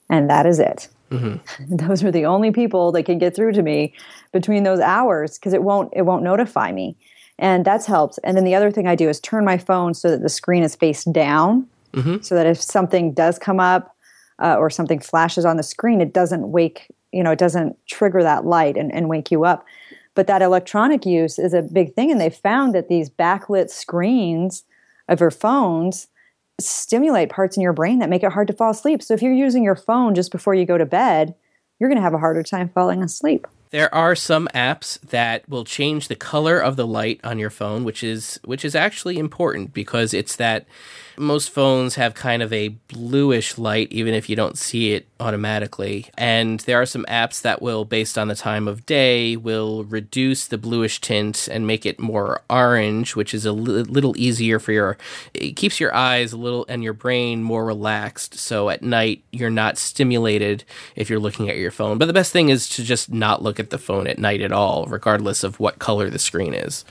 And 0.09 0.29
that 0.29 0.45
is 0.45 0.59
it. 0.59 0.89
Mm-hmm. 1.11 1.75
those 1.87 2.03
are 2.03 2.11
the 2.11 2.25
only 2.25 2.51
people 2.51 2.91
that 2.93 3.03
can 3.03 3.17
get 3.17 3.35
through 3.35 3.53
to 3.53 3.61
me 3.61 3.93
between 4.31 4.63
those 4.63 4.79
hours 4.79 5.37
because 5.37 5.53
it 5.53 5.63
won't 5.63 5.91
it 5.95 6.03
won't 6.03 6.23
notify 6.23 6.71
me. 6.71 6.95
And 7.37 7.65
that's 7.65 7.85
helped. 7.85 8.19
And 8.23 8.37
then 8.37 8.43
the 8.43 8.55
other 8.55 8.71
thing 8.71 8.87
i 8.87 8.95
do 8.95 9.09
is 9.09 9.19
turn 9.19 9.45
my 9.45 9.57
phone 9.57 9.93
so 9.93 10.09
that 10.09 10.21
the 10.21 10.29
screen 10.29 10.63
is 10.63 10.75
face 10.75 11.03
down 11.05 11.67
mm-hmm. 11.93 12.21
so 12.21 12.35
that 12.35 12.47
if 12.47 12.61
something 12.61 13.13
does 13.13 13.37
come 13.37 13.59
up 13.59 13.95
uh, 14.39 14.55
or 14.55 14.69
something 14.69 14.99
flashes 14.99 15.45
on 15.45 15.57
the 15.57 15.63
screen 15.63 16.01
it 16.01 16.13
doesn't 16.13 16.51
wake 16.51 16.87
you 17.11 17.23
know 17.23 17.31
it 17.31 17.39
doesn't 17.39 17.77
trigger 17.87 18.23
that 18.23 18.45
light 18.45 18.77
and, 18.77 18.93
and 18.93 19.09
wake 19.09 19.31
you 19.31 19.45
up. 19.45 19.65
But 20.13 20.27
that 20.27 20.41
electronic 20.41 21.05
use 21.05 21.39
is 21.39 21.53
a 21.53 21.61
big 21.61 21.93
thing 21.93 22.11
and 22.11 22.19
they 22.19 22.29
found 22.29 22.75
that 22.75 22.89
these 22.89 23.09
backlit 23.09 23.69
screens 23.69 24.63
of 25.11 25.19
your 25.19 25.31
phones 25.31 26.07
stimulate 26.59 27.29
parts 27.29 27.57
in 27.57 27.63
your 27.63 27.73
brain 27.73 27.99
that 27.99 28.09
make 28.09 28.23
it 28.23 28.31
hard 28.31 28.47
to 28.47 28.53
fall 28.53 28.71
asleep. 28.71 29.01
So 29.03 29.13
if 29.13 29.21
you're 29.21 29.33
using 29.33 29.63
your 29.63 29.75
phone 29.75 30.15
just 30.15 30.31
before 30.31 30.55
you 30.55 30.65
go 30.65 30.77
to 30.77 30.85
bed, 30.85 31.35
you're 31.79 31.89
going 31.89 31.97
to 31.97 32.03
have 32.03 32.13
a 32.13 32.19
harder 32.19 32.43
time 32.43 32.69
falling 32.69 33.01
asleep. 33.01 33.47
There 33.71 33.93
are 33.95 34.15
some 34.15 34.47
apps 34.53 34.99
that 34.99 35.47
will 35.47 35.63
change 35.63 36.07
the 36.07 36.15
color 36.15 36.59
of 36.59 36.75
the 36.75 36.85
light 36.85 37.21
on 37.23 37.39
your 37.39 37.49
phone, 37.49 37.83
which 37.85 38.03
is 38.03 38.39
which 38.43 38.65
is 38.65 38.75
actually 38.75 39.17
important 39.17 39.73
because 39.73 40.13
it's 40.13 40.35
that 40.35 40.67
most 41.21 41.51
phones 41.51 41.95
have 41.95 42.13
kind 42.13 42.41
of 42.41 42.51
a 42.51 42.69
bluish 42.69 43.57
light 43.57 43.87
even 43.91 44.13
if 44.13 44.29
you 44.29 44.35
don't 44.35 44.57
see 44.57 44.93
it 44.93 45.07
automatically. 45.19 46.07
And 46.17 46.59
there 46.61 46.81
are 46.81 46.85
some 46.85 47.05
apps 47.05 47.41
that 47.43 47.61
will, 47.61 47.85
based 47.85 48.17
on 48.17 48.27
the 48.27 48.35
time 48.35 48.67
of 48.67 48.85
day, 48.85 49.37
will 49.37 49.83
reduce 49.85 50.47
the 50.47 50.57
bluish 50.57 50.99
tint 50.99 51.47
and 51.49 51.67
make 51.67 51.85
it 51.85 51.99
more 51.99 52.41
orange, 52.49 53.15
which 53.15 53.33
is 53.33 53.45
a 53.45 53.51
little 53.51 54.17
easier 54.17 54.59
for 54.59 54.71
your. 54.71 54.97
It 55.33 55.55
keeps 55.55 55.79
your 55.79 55.95
eyes 55.95 56.33
a 56.33 56.37
little 56.37 56.65
and 56.67 56.83
your 56.83 56.93
brain 56.93 57.43
more 57.43 57.65
relaxed. 57.65 58.37
So 58.37 58.69
at 58.69 58.81
night 58.81 59.23
you're 59.31 59.49
not 59.49 59.77
stimulated 59.77 60.63
if 60.95 61.09
you're 61.09 61.19
looking 61.19 61.49
at 61.49 61.57
your 61.57 61.71
phone. 61.71 61.97
But 61.97 62.07
the 62.07 62.13
best 62.13 62.31
thing 62.31 62.49
is 62.49 62.67
to 62.69 62.83
just 62.83 63.11
not 63.11 63.41
look 63.41 63.59
at 63.59 63.69
the 63.69 63.77
phone 63.77 64.07
at 64.07 64.19
night 64.19 64.41
at 64.41 64.51
all, 64.51 64.85
regardless 64.87 65.43
of 65.43 65.59
what 65.59 65.79
color 65.79 66.09
the 66.09 66.19
screen 66.19 66.53
is. 66.53 66.83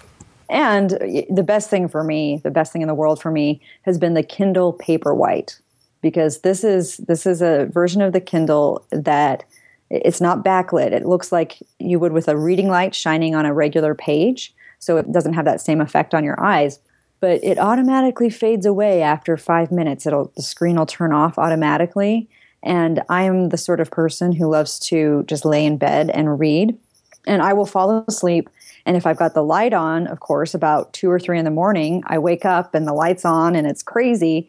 And 0.51 0.91
the 1.31 1.45
best 1.47 1.71
thing 1.71 1.89
for 1.89 2.03
me, 2.03 2.41
the 2.43 2.51
best 2.51 2.73
thing 2.73 2.83
in 2.83 2.89
the 2.89 2.95
world 2.95 3.23
for 3.23 3.31
me, 3.31 3.63
has 3.83 3.99
been 3.99 4.15
the 4.15 4.25
Kindle 4.25 4.75
Paperwhite, 4.75 5.61
because 6.03 6.41
this 6.41 6.65
is 6.65 6.97
this 6.97 7.25
is 7.25 7.41
a 7.41 7.67
version 7.67 8.03
of 8.03 8.13
the 8.13 8.21
Kindle 8.21 8.85
that 8.91 9.45
it's 9.91 10.21
not 10.21 10.45
backlit. 10.45 10.93
It 10.93 11.07
looks 11.07 11.31
like 11.31 11.59
you 11.79 12.01
would 12.01 12.13
with 12.13 12.27
a 12.27 12.37
reading 12.37 12.69
light 12.69 12.97
shining 12.97 13.37
on 13.37 13.47
a 13.47 13.55
regular 13.55 13.95
page, 13.95 14.53
so 14.81 14.97
it 14.97 15.13
doesn't 15.13 15.35
have 15.35 15.45
that 15.45 15.61
same 15.61 15.81
effect 15.81 16.15
on 16.15 16.25
your 16.25 16.41
eyes. 16.43 16.81
But 17.21 17.45
it 17.45 17.59
automatically 17.59 18.29
fades 18.29 18.67
away 18.67 19.03
after 19.03 19.37
five 19.37 19.71
minutes. 19.71 20.05
It'll 20.05 20.33
the 20.35 20.43
screen 20.43 20.77
will 20.77 20.87
turn 20.87 21.13
off 21.13 21.39
automatically. 21.39 22.29
And 22.63 23.03
I 23.09 23.23
am 23.23 23.51
the 23.51 23.57
sort 23.57 23.81
of 23.81 23.91
person 23.91 24.33
who 24.33 24.51
loves 24.51 24.81
to 24.81 25.23
just 25.29 25.45
lay 25.45 25.65
in 25.65 25.79
bed 25.79 26.11
and 26.11 26.39
read, 26.41 26.77
and 27.27 27.41
I 27.41 27.53
will 27.53 27.67
fall 27.67 28.05
asleep 28.09 28.51
and 28.87 28.97
if 28.97 29.07
I've 29.07 29.17
got 29.17 29.35
the 29.35 29.43
light 29.43 29.73
on, 29.73 30.07
of 30.07 30.21
course, 30.21 30.55
about 30.55 30.93
two 30.93 31.11
or 31.11 31.19
three 31.19 31.39
in 31.39 31.45
the 31.45 31.51
morning, 31.51 32.03
I 32.07 32.19
wake 32.19 32.45
up 32.45 32.75
and 32.75 32.87
the 32.87 32.93
light's 32.93 33.25
on 33.25 33.55
and 33.55 33.67
it's 33.67 33.83
crazy. 33.83 34.49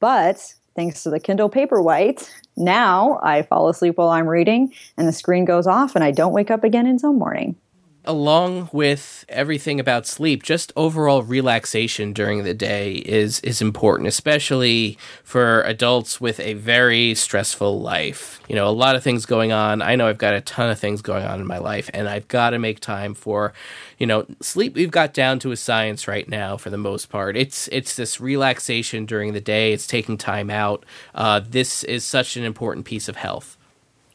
But 0.00 0.54
thanks 0.74 1.02
to 1.02 1.10
the 1.10 1.20
Kindle 1.20 1.50
Paperwhite, 1.50 2.28
now 2.56 3.20
I 3.22 3.42
fall 3.42 3.68
asleep 3.68 3.96
while 3.96 4.08
I'm 4.08 4.26
reading 4.26 4.72
and 4.96 5.06
the 5.06 5.12
screen 5.12 5.44
goes 5.44 5.66
off 5.66 5.94
and 5.94 6.04
I 6.04 6.10
don't 6.10 6.32
wake 6.32 6.50
up 6.50 6.64
again 6.64 6.86
until 6.86 7.12
morning 7.12 7.56
along 8.04 8.68
with 8.72 9.24
everything 9.28 9.78
about 9.78 10.06
sleep, 10.06 10.42
just 10.42 10.72
overall 10.74 11.22
relaxation 11.22 12.12
during 12.12 12.42
the 12.42 12.54
day 12.54 12.94
is 12.94 13.40
is 13.40 13.62
important, 13.62 14.08
especially 14.08 14.98
for 15.22 15.62
adults 15.62 16.20
with 16.20 16.40
a 16.40 16.54
very 16.54 17.14
stressful 17.14 17.80
life. 17.80 18.40
You 18.48 18.56
know, 18.56 18.68
a 18.68 18.70
lot 18.70 18.96
of 18.96 19.02
things 19.02 19.24
going 19.26 19.52
on. 19.52 19.82
I 19.82 19.96
know 19.96 20.08
I've 20.08 20.18
got 20.18 20.34
a 20.34 20.40
ton 20.40 20.70
of 20.70 20.78
things 20.78 21.02
going 21.02 21.24
on 21.24 21.40
in 21.40 21.46
my 21.46 21.58
life, 21.58 21.90
and 21.94 22.08
I've 22.08 22.28
got 22.28 22.50
to 22.50 22.58
make 22.58 22.80
time 22.80 23.14
for, 23.14 23.52
you 23.98 24.06
know, 24.06 24.26
sleep. 24.40 24.74
We've 24.74 24.90
got 24.90 25.14
down 25.14 25.38
to 25.40 25.52
a 25.52 25.56
science 25.56 26.08
right 26.08 26.28
now 26.28 26.56
for 26.56 26.70
the 26.70 26.78
most 26.78 27.06
part. 27.08 27.36
It's 27.36 27.68
it's 27.68 27.94
this 27.94 28.20
relaxation 28.20 29.06
during 29.06 29.32
the 29.32 29.40
day. 29.40 29.72
It's 29.72 29.86
taking 29.86 30.18
time 30.18 30.50
out. 30.50 30.84
Uh, 31.14 31.40
this 31.48 31.84
is 31.84 32.04
such 32.04 32.36
an 32.36 32.44
important 32.44 32.84
piece 32.84 33.08
of 33.08 33.16
health. 33.16 33.56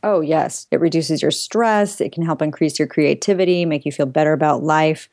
Oh, 0.08 0.22
yes. 0.22 0.68
It 0.72 0.80
reduces 0.80 1.22
your 1.22 1.32
stress. 1.32 2.00
It 2.00 2.14
can 2.14 2.24
help 2.24 2.42
increase 2.42 2.80
your 2.80 2.88
creativity, 2.88 3.66
make 3.66 3.86
you 3.86 3.92
feel 3.92 4.06
better 4.06 4.32
about 4.32 4.64
life. 4.64 5.10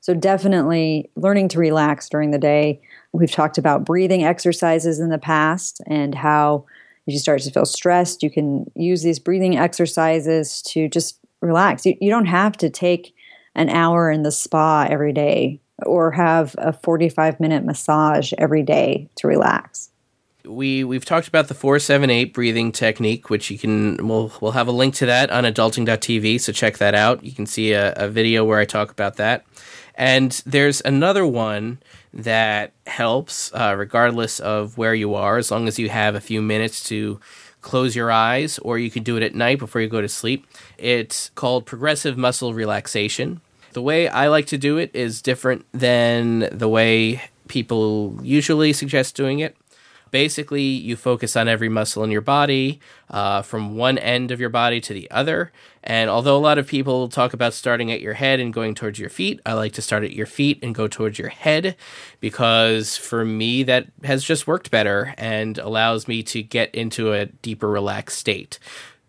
So, 0.00 0.14
definitely 0.14 1.10
learning 1.14 1.48
to 1.48 1.58
relax 1.58 2.08
during 2.08 2.30
the 2.30 2.38
day. 2.38 2.80
We've 3.12 3.30
talked 3.30 3.58
about 3.58 3.84
breathing 3.84 4.24
exercises 4.24 4.98
in 4.98 5.10
the 5.10 5.18
past 5.18 5.82
and 5.86 6.14
how 6.14 6.64
if 7.06 7.12
you 7.12 7.18
start 7.18 7.42
to 7.42 7.50
feel 7.50 7.66
stressed, 7.66 8.22
you 8.22 8.30
can 8.30 8.64
use 8.74 9.02
these 9.02 9.18
breathing 9.18 9.58
exercises 9.58 10.62
to 10.68 10.88
just 10.88 11.18
relax. 11.42 11.84
You, 11.84 11.98
you 12.00 12.08
don't 12.08 12.24
have 12.24 12.56
to 12.58 12.70
take 12.70 13.14
an 13.54 13.68
hour 13.68 14.10
in 14.10 14.22
the 14.22 14.32
spa 14.32 14.86
every 14.88 15.12
day 15.12 15.60
or 15.84 16.12
have 16.12 16.54
a 16.56 16.72
45 16.72 17.40
minute 17.40 17.66
massage 17.66 18.32
every 18.38 18.62
day 18.62 19.06
to 19.16 19.28
relax 19.28 19.89
we 20.44 20.84
we've 20.84 21.04
talked 21.04 21.28
about 21.28 21.48
the 21.48 21.54
478 21.54 22.32
breathing 22.32 22.72
technique 22.72 23.30
which 23.30 23.50
you 23.50 23.58
can 23.58 24.06
we'll 24.06 24.32
we'll 24.40 24.52
have 24.52 24.68
a 24.68 24.72
link 24.72 24.94
to 24.94 25.06
that 25.06 25.30
on 25.30 25.44
adulting.tv 25.44 26.40
so 26.40 26.52
check 26.52 26.78
that 26.78 26.94
out. 26.94 27.24
You 27.24 27.32
can 27.32 27.46
see 27.46 27.72
a, 27.72 27.92
a 27.94 28.08
video 28.08 28.44
where 28.44 28.58
i 28.58 28.64
talk 28.64 28.90
about 28.90 29.16
that. 29.16 29.44
And 29.94 30.32
there's 30.46 30.80
another 30.80 31.26
one 31.26 31.80
that 32.14 32.72
helps 32.86 33.52
uh, 33.52 33.74
regardless 33.76 34.40
of 34.40 34.78
where 34.78 34.94
you 34.94 35.14
are 35.14 35.36
as 35.36 35.50
long 35.50 35.68
as 35.68 35.78
you 35.78 35.88
have 35.90 36.14
a 36.14 36.20
few 36.20 36.40
minutes 36.40 36.82
to 36.84 37.20
close 37.60 37.94
your 37.94 38.10
eyes 38.10 38.58
or 38.60 38.78
you 38.78 38.90
can 38.90 39.02
do 39.02 39.16
it 39.16 39.22
at 39.22 39.34
night 39.34 39.58
before 39.58 39.82
you 39.82 39.88
go 39.88 40.00
to 40.00 40.08
sleep. 40.08 40.46
It's 40.78 41.28
called 41.30 41.66
progressive 41.66 42.16
muscle 42.16 42.54
relaxation. 42.54 43.42
The 43.72 43.82
way 43.82 44.08
i 44.08 44.28
like 44.28 44.46
to 44.46 44.58
do 44.58 44.78
it 44.78 44.90
is 44.94 45.22
different 45.22 45.66
than 45.72 46.48
the 46.50 46.68
way 46.68 47.22
people 47.46 48.18
usually 48.22 48.72
suggest 48.72 49.16
doing 49.16 49.40
it 49.40 49.56
Basically, 50.10 50.62
you 50.62 50.96
focus 50.96 51.36
on 51.36 51.48
every 51.48 51.68
muscle 51.68 52.02
in 52.04 52.10
your 52.10 52.20
body, 52.20 52.80
uh, 53.08 53.42
from 53.42 53.76
one 53.76 53.98
end 53.98 54.30
of 54.30 54.40
your 54.40 54.48
body 54.48 54.80
to 54.80 54.92
the 54.92 55.10
other. 55.10 55.52
And 55.82 56.10
although 56.10 56.36
a 56.36 56.38
lot 56.38 56.58
of 56.58 56.66
people 56.66 57.08
talk 57.08 57.32
about 57.32 57.54
starting 57.54 57.90
at 57.90 58.00
your 58.00 58.14
head 58.14 58.40
and 58.40 58.52
going 58.52 58.74
towards 58.74 58.98
your 58.98 59.08
feet, 59.08 59.40
I 59.46 59.54
like 59.54 59.72
to 59.74 59.82
start 59.82 60.04
at 60.04 60.12
your 60.12 60.26
feet 60.26 60.58
and 60.62 60.74
go 60.74 60.88
towards 60.88 61.18
your 61.18 61.28
head 61.28 61.76
because 62.20 62.96
for 62.96 63.24
me, 63.24 63.62
that 63.62 63.86
has 64.04 64.24
just 64.24 64.46
worked 64.46 64.70
better 64.70 65.14
and 65.16 65.58
allows 65.58 66.06
me 66.06 66.22
to 66.24 66.42
get 66.42 66.74
into 66.74 67.12
a 67.12 67.26
deeper, 67.26 67.68
relaxed 67.68 68.18
state. 68.18 68.58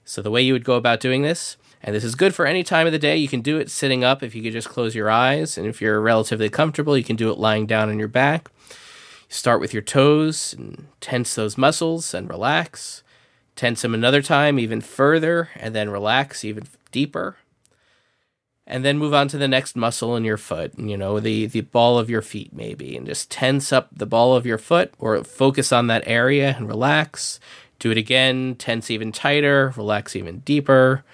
So, 0.05 0.21
the 0.21 0.31
way 0.31 0.41
you 0.41 0.53
would 0.53 0.65
go 0.65 0.75
about 0.75 0.99
doing 0.99 1.21
this, 1.21 1.57
and 1.83 1.95
this 1.95 2.03
is 2.03 2.15
good 2.15 2.35
for 2.35 2.45
any 2.45 2.63
time 2.63 2.85
of 2.85 2.93
the 2.93 2.99
day. 2.99 3.17
You 3.17 3.27
can 3.27 3.41
do 3.41 3.57
it 3.57 3.71
sitting 3.71 4.03
up 4.03 4.21
if 4.21 4.35
you 4.35 4.43
could 4.43 4.53
just 4.53 4.69
close 4.69 4.93
your 4.93 5.09
eyes. 5.09 5.57
And 5.57 5.67
if 5.67 5.81
you're 5.81 5.99
relatively 5.99 6.49
comfortable, 6.49 6.97
you 6.97 7.03
can 7.03 7.15
do 7.15 7.31
it 7.31 7.37
lying 7.37 7.65
down 7.65 7.89
on 7.89 7.97
your 7.97 8.07
back. 8.07 8.51
Start 9.31 9.61
with 9.61 9.73
your 9.73 9.81
toes 9.81 10.53
and 10.57 10.87
tense 10.99 11.35
those 11.35 11.57
muscles 11.57 12.13
and 12.13 12.27
relax. 12.29 13.01
Tense 13.55 13.81
them 13.81 13.93
another 13.93 14.21
time, 14.21 14.59
even 14.59 14.81
further, 14.81 15.47
and 15.55 15.73
then 15.73 15.89
relax 15.89 16.43
even 16.43 16.65
deeper. 16.91 17.37
And 18.67 18.83
then 18.83 18.97
move 18.97 19.13
on 19.13 19.29
to 19.29 19.37
the 19.37 19.47
next 19.47 19.77
muscle 19.77 20.17
in 20.17 20.25
your 20.25 20.35
foot, 20.35 20.77
you 20.77 20.97
know, 20.97 21.21
the, 21.21 21.45
the 21.45 21.61
ball 21.61 21.97
of 21.97 22.09
your 22.09 22.21
feet, 22.21 22.51
maybe, 22.51 22.97
and 22.97 23.07
just 23.07 23.31
tense 23.31 23.71
up 23.71 23.87
the 23.93 24.05
ball 24.05 24.35
of 24.35 24.45
your 24.45 24.57
foot 24.57 24.93
or 24.99 25.23
focus 25.23 25.71
on 25.71 25.87
that 25.87 26.03
area 26.05 26.53
and 26.57 26.67
relax. 26.67 27.39
Do 27.79 27.89
it 27.89 27.97
again, 27.97 28.55
tense 28.55 28.91
even 28.91 29.13
tighter, 29.13 29.73
relax 29.77 30.13
even 30.13 30.39
deeper. 30.39 31.05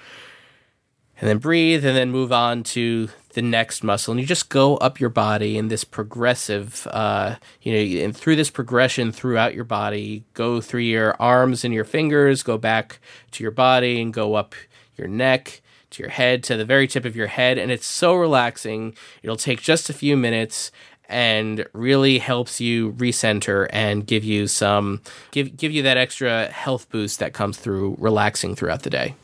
And 1.19 1.27
then 1.27 1.39
breathe, 1.39 1.84
and 1.84 1.97
then 1.97 2.12
move 2.12 2.32
on 2.32 2.63
to 2.63 3.10
the 3.34 3.41
next 3.41 3.84
muscle. 3.84 4.12
And 4.12 4.19
you 4.19 4.25
just 4.25 4.49
go 4.49 4.77
up 4.77 4.99
your 4.99 5.10
body 5.10 5.58
in 5.58 5.67
this 5.67 5.84
progressive 5.84 6.88
uh, 6.91 7.36
you 7.62 7.71
know 7.71 8.03
and 8.03 8.15
through 8.17 8.36
this 8.36 8.49
progression 8.49 9.12
throughout 9.12 9.53
your 9.53 9.63
body 9.63 10.23
go 10.34 10.60
through 10.60 10.82
your 10.82 11.15
arms 11.21 11.63
and 11.63 11.71
your 11.71 11.84
fingers 11.84 12.41
go 12.41 12.58
back 12.58 12.99
to 13.32 13.43
your 13.43 13.51
body 13.51 14.01
and 14.01 14.12
go 14.12 14.34
up 14.34 14.56
your 14.95 15.08
neck 15.08 15.62
to 15.91 16.03
your 16.03 16.10
head 16.10 16.43
to 16.45 16.58
the 16.58 16.65
very 16.65 16.88
tip 16.88 17.06
of 17.06 17.15
your 17.15 17.27
head. 17.27 17.58
And 17.58 17.71
it's 17.71 17.86
so 17.86 18.15
relaxing. 18.15 18.95
It'll 19.23 19.38
take 19.38 19.62
just 19.62 19.89
a 19.89 19.93
few 19.93 20.17
minutes 20.17 20.71
and 21.10 21.65
really 21.73 22.17
helps 22.17 22.60
you 22.60 22.91
recenter 22.93 23.67
and 23.71 24.06
give 24.06 24.23
you 24.23 24.47
some 24.47 25.01
give 25.32 25.56
give 25.56 25.71
you 25.71 25.82
that 25.84 25.95
extra 25.95 26.47
health 26.47 26.89
boost 26.89 27.19
that 27.19 27.34
comes 27.34 27.58
through 27.58 27.95
relaxing 27.99 28.56
throughout 28.56 28.84
the 28.84 28.89
day. 28.89 29.15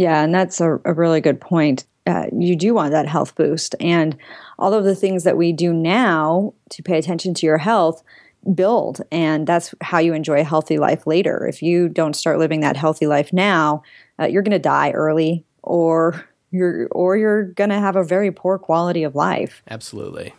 Yeah, 0.00 0.22
and 0.22 0.34
that's 0.34 0.62
a, 0.62 0.80
a 0.86 0.94
really 0.94 1.20
good 1.20 1.42
point 1.42 1.84
uh, 2.06 2.24
you 2.32 2.56
do 2.56 2.72
want 2.72 2.92
that 2.92 3.06
health 3.06 3.34
boost. 3.34 3.74
And 3.78 4.16
all 4.58 4.72
of 4.72 4.84
the 4.84 4.94
things 4.94 5.24
that 5.24 5.36
we 5.36 5.52
do 5.52 5.74
now 5.74 6.54
to 6.70 6.82
pay 6.82 6.96
attention 6.96 7.34
to 7.34 7.44
your 7.44 7.58
health 7.58 8.02
build. 8.54 9.02
And 9.12 9.46
that's 9.46 9.74
how 9.82 9.98
you 9.98 10.14
enjoy 10.14 10.40
a 10.40 10.44
healthy 10.44 10.78
life 10.78 11.06
later. 11.06 11.46
If 11.46 11.60
you 11.60 11.90
don't 11.90 12.16
start 12.16 12.38
living 12.38 12.60
that 12.60 12.78
healthy 12.78 13.06
life 13.06 13.30
now, 13.30 13.82
uh, 14.18 14.24
you're 14.24 14.42
going 14.42 14.52
to 14.52 14.58
die 14.58 14.92
early 14.92 15.44
or 15.62 16.24
you're 16.50 16.88
or 16.92 17.18
you're 17.18 17.44
going 17.44 17.68
to 17.68 17.78
have 17.78 17.96
a 17.96 18.02
very 18.02 18.32
poor 18.32 18.58
quality 18.58 19.02
of 19.02 19.14
life. 19.14 19.62
Absolutely. 19.68 20.32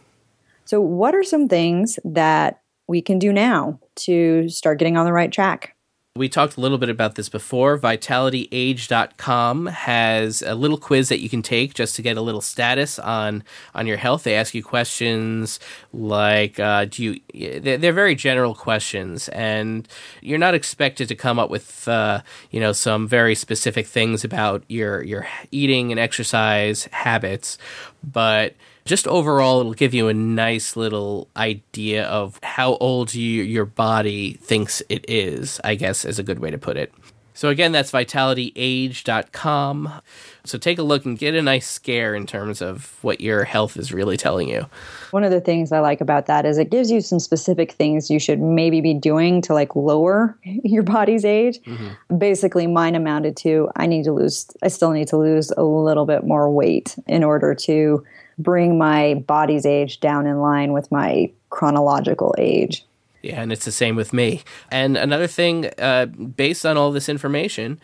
So 0.66 0.82
what 0.82 1.14
are 1.14 1.24
some 1.24 1.48
things 1.48 2.00
that 2.04 2.62
we 2.88 3.00
can 3.00 3.20
do 3.20 3.32
now 3.32 3.80
to 3.98 4.50
start 4.50 4.80
getting 4.80 4.98
on 4.98 5.06
the 5.06 5.14
right 5.14 5.32
track? 5.32 5.76
We 6.18 6.28
talked 6.28 6.58
a 6.58 6.60
little 6.60 6.78
bit 6.78 6.90
about 6.90 7.16
this 7.16 7.30
before. 7.30 7.78
VitalityAge.com 7.78 9.68
has 9.68 10.42
a 10.42 10.56
little 10.56 10.78
quiz 10.78 11.08
that 11.08 11.22
you 11.22 11.30
can 11.30 11.42
take 11.42 11.74
just 11.74 11.96
to 11.96 12.02
get 12.02 12.18
a 12.18 12.22
little 12.22 12.42
status 12.42 13.00
on 13.00 13.46
on 13.74 13.88
your 13.88 13.96
health. 13.96 14.24
They 14.24 14.36
ask 14.36 14.54
you 14.54 14.62
questions 14.62 15.58
like, 15.94 16.60
uh, 16.60 16.84
"Do 16.84 17.02
you?" 17.34 17.62
They're, 17.62 17.94
very 17.94 18.16
general 18.16 18.54
questions, 18.54 19.30
and 19.30 19.88
you're 20.20 20.38
not 20.38 20.54
expected 20.54 21.08
to 21.08 21.16
come 21.16 21.40
up 21.40 21.50
with, 21.50 21.88
uh, 21.88 22.24
you 22.50 22.60
know, 22.60 22.74
some 22.74 23.08
very 23.08 23.34
specific 23.34 23.88
things 23.88 24.26
about 24.26 24.66
your 24.68 25.02
your 25.04 25.26
eating 25.52 25.92
and 25.92 26.00
exercise 26.00 26.90
habits, 26.92 27.58
but 28.04 28.56
just 28.86 29.08
overall, 29.08 29.60
it'll 29.60 29.74
give 29.74 29.94
you 29.94 30.08
a 30.08 30.14
nice 30.14 30.76
little 30.76 31.28
idea 31.36 32.06
of 32.06 32.40
how 32.44 32.78
old 32.78 33.14
you, 33.14 33.44
your 33.44 33.66
body 33.66 34.34
thinks 34.34 34.82
it 34.90 35.06
is, 35.08 35.60
I 35.64 35.76
guess 35.76 36.06
is 36.06 36.20
a 36.20 36.24
good 36.24 36.40
way 36.40 36.52
to 36.52 36.58
put 36.58 36.78
it. 36.78 36.94
So 37.34 37.50
again, 37.50 37.72
that's 37.72 37.92
vitalityage.com. 37.92 40.02
So 40.44 40.58
take 40.60 40.78
a 40.78 40.84
look 40.84 41.06
and 41.06 41.18
get 41.18 41.34
a 41.34 41.42
nice 41.42 41.68
scare 41.68 42.14
in 42.14 42.28
terms 42.28 42.62
of 42.62 43.00
what 43.02 43.20
your 43.20 43.46
health 43.46 43.78
is 43.78 43.92
really 43.92 44.16
telling 44.16 44.48
you. 44.48 44.68
One 45.10 45.24
of 45.24 45.32
the 45.32 45.42
things 45.42 45.72
I 45.72 45.80
like 45.80 46.02
about 46.02 46.28
that 46.28 46.46
is 46.46 46.60
it 46.60 46.70
gives 46.70 46.92
you 46.92 47.02
some 47.02 47.20
specific 47.20 47.72
things 47.72 48.12
you 48.12 48.20
should 48.20 48.40
maybe 48.40 48.80
be 48.80 48.94
doing 48.94 49.42
to 49.42 49.56
like 49.56 49.76
lower 49.76 50.38
your 50.44 50.84
body's 50.84 51.26
age. 51.26 51.60
Mm-hmm. 51.62 52.18
Basically, 52.18 52.68
mine 52.68 52.94
amounted 52.94 53.36
to 53.38 53.72
I 53.76 53.88
need 53.88 54.04
to 54.04 54.12
lose, 54.12 54.46
I 54.62 54.68
still 54.68 54.92
need 54.92 55.08
to 55.08 55.18
lose 55.18 55.50
a 55.52 55.64
little 55.64 56.06
bit 56.06 56.24
more 56.24 56.52
weight 56.52 56.96
in 57.08 57.24
order 57.24 57.56
to 57.56 58.04
bring 58.38 58.78
my 58.78 59.16
body's 59.16 59.66
age 59.66 60.00
down 60.00 60.28
in 60.28 60.40
line 60.40 60.74
with 60.74 60.92
my 60.92 61.32
chronological 61.50 62.36
age. 62.38 62.86
Yeah, 63.22 63.42
and 63.42 63.52
it's 63.52 63.66
the 63.66 63.72
same 63.72 63.96
with 63.96 64.14
me. 64.14 64.42
And 64.72 64.98
another 64.98 65.28
thing, 65.28 65.70
uh, 65.78 66.08
based 66.08 66.66
on 66.66 66.78
all 66.78 66.92
this 66.92 67.08
information, 67.08 67.80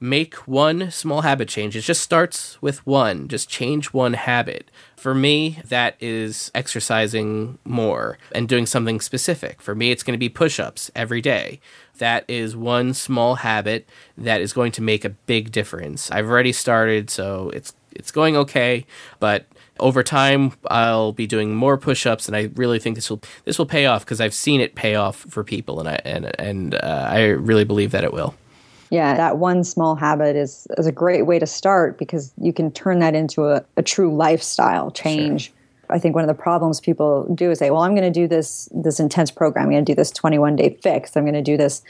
make 0.00 0.34
one 0.46 0.90
small 0.90 1.22
habit 1.22 1.48
change. 1.48 1.74
It 1.76 1.80
just 1.80 2.00
starts 2.00 2.60
with 2.62 2.86
one. 2.86 3.28
Just 3.28 3.48
change 3.48 3.86
one 3.92 4.12
habit. 4.12 4.70
For 4.96 5.14
me, 5.14 5.60
that 5.64 5.96
is 6.00 6.50
exercising 6.54 7.58
more 7.64 8.18
and 8.32 8.48
doing 8.48 8.66
something 8.66 9.00
specific. 9.00 9.60
For 9.60 9.74
me, 9.74 9.90
it's 9.90 10.02
going 10.02 10.14
to 10.14 10.18
be 10.18 10.28
push 10.28 10.60
ups 10.60 10.90
every 10.94 11.20
day. 11.20 11.60
That 11.98 12.24
is 12.28 12.54
one 12.54 12.94
small 12.94 13.36
habit 13.36 13.88
that 14.16 14.40
is 14.40 14.52
going 14.52 14.72
to 14.72 14.82
make 14.82 15.04
a 15.04 15.10
big 15.10 15.50
difference. 15.50 16.10
I've 16.10 16.28
already 16.28 16.52
started, 16.52 17.10
so 17.10 17.50
it's 17.52 17.74
it's 17.92 18.12
going 18.12 18.36
okay, 18.36 18.86
but 19.18 19.46
over 19.80 20.02
time 20.02 20.52
I'll 20.70 21.12
be 21.12 21.26
doing 21.26 21.54
more 21.54 21.76
push-ups 21.76 22.26
and 22.26 22.36
I 22.36 22.50
really 22.54 22.78
think 22.78 22.96
this 22.96 23.10
will 23.10 23.20
this 23.44 23.58
will 23.58 23.66
pay 23.66 23.86
off 23.86 24.04
because 24.04 24.20
I've 24.20 24.34
seen 24.34 24.60
it 24.60 24.74
pay 24.74 24.94
off 24.94 25.16
for 25.16 25.44
people 25.44 25.80
and 25.80 25.88
I 25.88 26.00
and 26.04 26.40
and 26.40 26.74
uh, 26.74 27.08
I 27.10 27.26
really 27.26 27.64
believe 27.64 27.90
that 27.92 28.04
it 28.04 28.12
will. 28.12 28.34
Yeah, 28.90 29.16
that 29.16 29.38
one 29.38 29.64
small 29.64 29.94
habit 29.94 30.34
is, 30.34 30.66
is 30.78 30.86
a 30.86 30.92
great 30.92 31.26
way 31.26 31.38
to 31.38 31.46
start 31.46 31.98
because 31.98 32.32
you 32.40 32.52
can 32.52 32.70
turn 32.70 33.00
that 33.00 33.14
into 33.14 33.44
a, 33.44 33.62
a 33.76 33.82
true 33.82 34.14
lifestyle 34.14 34.90
change. 34.90 35.46
Sure. 35.46 35.54
I 35.90 35.98
think 35.98 36.14
one 36.14 36.24
of 36.24 36.28
the 36.28 36.40
problems 36.42 36.80
people 36.80 37.24
do 37.34 37.50
is 37.50 37.58
say, 37.58 37.70
"Well, 37.70 37.82
I'm 37.82 37.94
going 37.94 38.10
to 38.10 38.20
do 38.20 38.28
this 38.28 38.68
this 38.72 39.00
intense 39.00 39.30
program. 39.30 39.64
I'm 39.64 39.70
going 39.70 39.84
to 39.84 39.90
do 39.90 39.96
this 39.96 40.10
21 40.10 40.56
day 40.56 40.78
fix. 40.82 41.16
I'm 41.16 41.24
going 41.24 41.34
to 41.34 41.42
do 41.42 41.56
this 41.56 41.82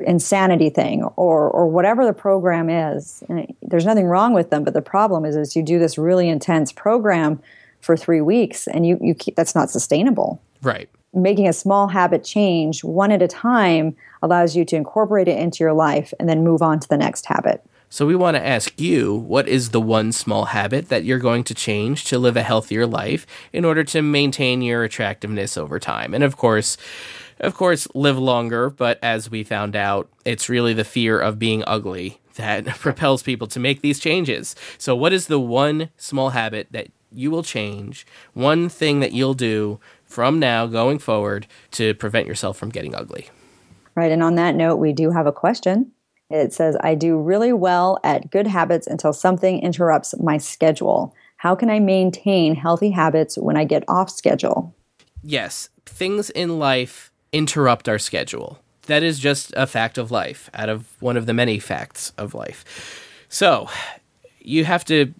insanity 0.00 0.70
thing 0.70 1.04
or 1.16 1.48
or 1.50 1.66
whatever 1.66 2.04
the 2.04 2.12
program 2.12 2.68
is 2.68 3.22
and 3.28 3.54
there's 3.62 3.84
nothing 3.84 4.06
wrong 4.06 4.32
with 4.32 4.50
them 4.50 4.64
but 4.64 4.74
the 4.74 4.82
problem 4.82 5.24
is 5.24 5.36
is 5.36 5.54
you 5.54 5.62
do 5.62 5.78
this 5.78 5.96
really 5.96 6.28
intense 6.28 6.72
program 6.72 7.40
for 7.84 7.96
3 7.96 8.20
weeks 8.22 8.66
and 8.66 8.86
you 8.86 8.98
you 9.00 9.14
keep, 9.14 9.36
that's 9.36 9.54
not 9.54 9.70
sustainable. 9.70 10.40
Right. 10.62 10.88
Making 11.12 11.46
a 11.46 11.52
small 11.52 11.86
habit 11.88 12.24
change 12.24 12.82
one 12.82 13.12
at 13.12 13.22
a 13.22 13.28
time 13.28 13.94
allows 14.22 14.56
you 14.56 14.64
to 14.64 14.76
incorporate 14.76 15.28
it 15.28 15.38
into 15.38 15.62
your 15.62 15.74
life 15.74 16.12
and 16.18 16.28
then 16.28 16.42
move 16.42 16.62
on 16.62 16.80
to 16.80 16.88
the 16.88 16.96
next 16.96 17.26
habit. 17.26 17.62
So 17.90 18.06
we 18.06 18.16
want 18.16 18.36
to 18.36 18.44
ask 18.44 18.80
you 18.80 19.14
what 19.14 19.46
is 19.46 19.70
the 19.70 19.80
one 19.80 20.10
small 20.10 20.46
habit 20.46 20.88
that 20.88 21.04
you're 21.04 21.20
going 21.20 21.44
to 21.44 21.54
change 21.54 22.04
to 22.06 22.18
live 22.18 22.36
a 22.36 22.42
healthier 22.42 22.86
life 22.86 23.26
in 23.52 23.64
order 23.64 23.84
to 23.84 24.02
maintain 24.02 24.62
your 24.62 24.82
attractiveness 24.82 25.56
over 25.56 25.78
time? 25.78 26.14
And 26.14 26.24
of 26.24 26.36
course 26.36 26.76
of 27.40 27.54
course, 27.54 27.88
live 27.94 28.18
longer, 28.18 28.70
but 28.70 28.98
as 29.02 29.30
we 29.30 29.44
found 29.44 29.76
out, 29.76 30.08
it's 30.24 30.48
really 30.48 30.72
the 30.72 30.84
fear 30.84 31.18
of 31.18 31.38
being 31.38 31.64
ugly 31.66 32.20
that 32.36 32.66
propels 32.78 33.22
people 33.22 33.46
to 33.48 33.60
make 33.60 33.80
these 33.80 33.98
changes. 33.98 34.54
So, 34.78 34.94
what 34.94 35.12
is 35.12 35.26
the 35.26 35.40
one 35.40 35.90
small 35.96 36.30
habit 36.30 36.68
that 36.70 36.88
you 37.10 37.30
will 37.30 37.42
change, 37.42 38.06
one 38.32 38.68
thing 38.68 39.00
that 39.00 39.12
you'll 39.12 39.34
do 39.34 39.78
from 40.04 40.38
now 40.38 40.66
going 40.66 40.98
forward 40.98 41.46
to 41.72 41.94
prevent 41.94 42.26
yourself 42.26 42.56
from 42.56 42.70
getting 42.70 42.94
ugly? 42.94 43.28
Right. 43.94 44.10
And 44.10 44.22
on 44.22 44.34
that 44.34 44.56
note, 44.56 44.76
we 44.76 44.92
do 44.92 45.10
have 45.12 45.26
a 45.26 45.32
question. 45.32 45.92
It 46.30 46.52
says, 46.52 46.76
I 46.80 46.94
do 46.94 47.16
really 47.18 47.52
well 47.52 47.98
at 48.02 48.30
good 48.30 48.46
habits 48.46 48.86
until 48.86 49.12
something 49.12 49.60
interrupts 49.60 50.18
my 50.18 50.38
schedule. 50.38 51.14
How 51.36 51.54
can 51.54 51.70
I 51.70 51.78
maintain 51.78 52.54
healthy 52.54 52.90
habits 52.90 53.36
when 53.36 53.56
I 53.56 53.64
get 53.64 53.84
off 53.86 54.10
schedule? 54.10 54.74
Yes, 55.22 55.68
things 55.86 56.30
in 56.30 56.58
life 56.58 57.12
interrupt 57.34 57.88
our 57.88 57.98
schedule. 57.98 58.60
That 58.86 59.02
is 59.02 59.18
just 59.18 59.52
a 59.56 59.66
fact 59.66 59.98
of 59.98 60.10
life, 60.10 60.48
out 60.54 60.68
of 60.68 60.86
one 61.00 61.16
of 61.16 61.26
the 61.26 61.34
many 61.34 61.58
facts 61.58 62.12
of 62.16 62.34
life. 62.34 62.64
So, 63.28 63.68
you 64.40 64.64
have 64.64 64.84
to 64.86 65.12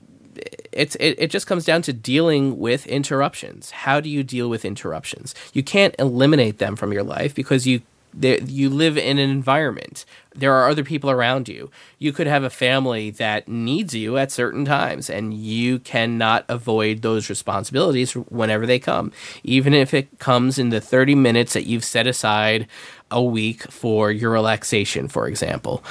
it's 0.72 0.96
it, 0.96 1.16
it 1.18 1.30
just 1.30 1.46
comes 1.46 1.64
down 1.64 1.82
to 1.82 1.92
dealing 1.92 2.58
with 2.58 2.86
interruptions. 2.86 3.70
How 3.70 4.00
do 4.00 4.08
you 4.08 4.22
deal 4.22 4.48
with 4.48 4.64
interruptions? 4.64 5.34
You 5.52 5.62
can't 5.62 5.94
eliminate 5.98 6.58
them 6.58 6.76
from 6.76 6.92
your 6.92 7.04
life 7.04 7.34
because 7.34 7.66
you 7.66 7.82
you 8.20 8.70
live 8.70 8.96
in 8.96 9.18
an 9.18 9.30
environment. 9.30 10.04
There 10.34 10.52
are 10.52 10.68
other 10.68 10.84
people 10.84 11.10
around 11.10 11.48
you. 11.48 11.70
You 11.98 12.12
could 12.12 12.26
have 12.26 12.42
a 12.42 12.50
family 12.50 13.10
that 13.10 13.48
needs 13.48 13.94
you 13.94 14.16
at 14.16 14.32
certain 14.32 14.64
times, 14.64 15.08
and 15.08 15.34
you 15.34 15.78
cannot 15.78 16.44
avoid 16.48 17.02
those 17.02 17.28
responsibilities 17.28 18.12
whenever 18.12 18.66
they 18.66 18.78
come, 18.78 19.12
even 19.42 19.74
if 19.74 19.94
it 19.94 20.18
comes 20.18 20.58
in 20.58 20.70
the 20.70 20.80
30 20.80 21.14
minutes 21.14 21.52
that 21.52 21.66
you've 21.66 21.84
set 21.84 22.06
aside 22.06 22.66
a 23.10 23.22
week 23.22 23.62
for 23.70 24.10
your 24.10 24.30
relaxation, 24.30 25.08
for 25.08 25.28
example. 25.28 25.82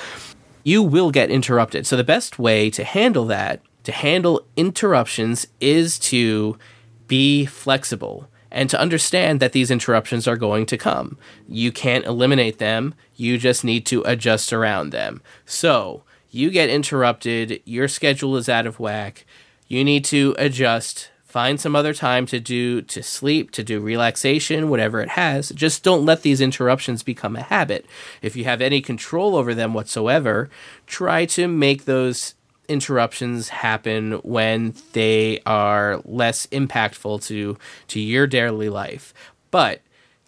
You 0.63 0.81
will 0.81 1.11
get 1.11 1.29
interrupted. 1.29 1.85
So, 1.85 1.97
the 1.97 2.03
best 2.03 2.39
way 2.39 2.69
to 2.69 2.83
handle 2.83 3.25
that, 3.25 3.61
to 3.83 3.91
handle 3.91 4.45
interruptions, 4.55 5.47
is 5.59 5.99
to 5.99 6.57
be 7.07 7.45
flexible 7.45 8.29
and 8.53 8.69
to 8.69 8.79
understand 8.79 9.39
that 9.39 9.51
these 9.51 9.71
interruptions 9.71 10.27
are 10.27 10.37
going 10.37 10.65
to 10.67 10.77
come. 10.77 11.17
You 11.49 11.71
can't 11.71 12.05
eliminate 12.05 12.59
them, 12.59 12.93
you 13.15 13.37
just 13.37 13.63
need 13.65 13.85
to 13.87 14.03
adjust 14.03 14.53
around 14.53 14.91
them. 14.91 15.21
So, 15.45 16.03
you 16.29 16.51
get 16.51 16.69
interrupted, 16.69 17.61
your 17.65 17.87
schedule 17.87 18.37
is 18.37 18.47
out 18.47 18.67
of 18.67 18.79
whack, 18.79 19.25
you 19.67 19.83
need 19.83 20.05
to 20.05 20.35
adjust. 20.37 21.09
Find 21.23 21.59
some 21.59 21.75
other 21.75 21.95
time 21.95 22.27
to 22.27 22.39
do 22.39 22.83
to 22.83 23.01
sleep, 23.01 23.49
to 23.51 23.63
do 23.63 23.79
relaxation, 23.79 24.69
whatever 24.69 25.01
it 25.01 25.09
has. 25.09 25.49
Just 25.49 25.83
don't 25.83 26.05
let 26.05 26.21
these 26.21 26.41
interruptions 26.41 27.01
become 27.01 27.35
a 27.35 27.41
habit. 27.41 27.87
If 28.21 28.35
you 28.35 28.43
have 28.43 28.61
any 28.61 28.81
control 28.81 29.35
over 29.35 29.55
them 29.55 29.73
whatsoever, 29.73 30.51
try 30.85 31.25
to 31.25 31.47
make 31.47 31.85
those 31.85 32.35
interruptions 32.67 33.49
happen 33.49 34.13
when 34.23 34.73
they 34.93 35.41
are 35.45 36.01
less 36.05 36.47
impactful 36.47 37.25
to 37.27 37.57
to 37.87 37.99
your 37.99 38.27
daily 38.27 38.69
life. 38.69 39.13
But 39.51 39.81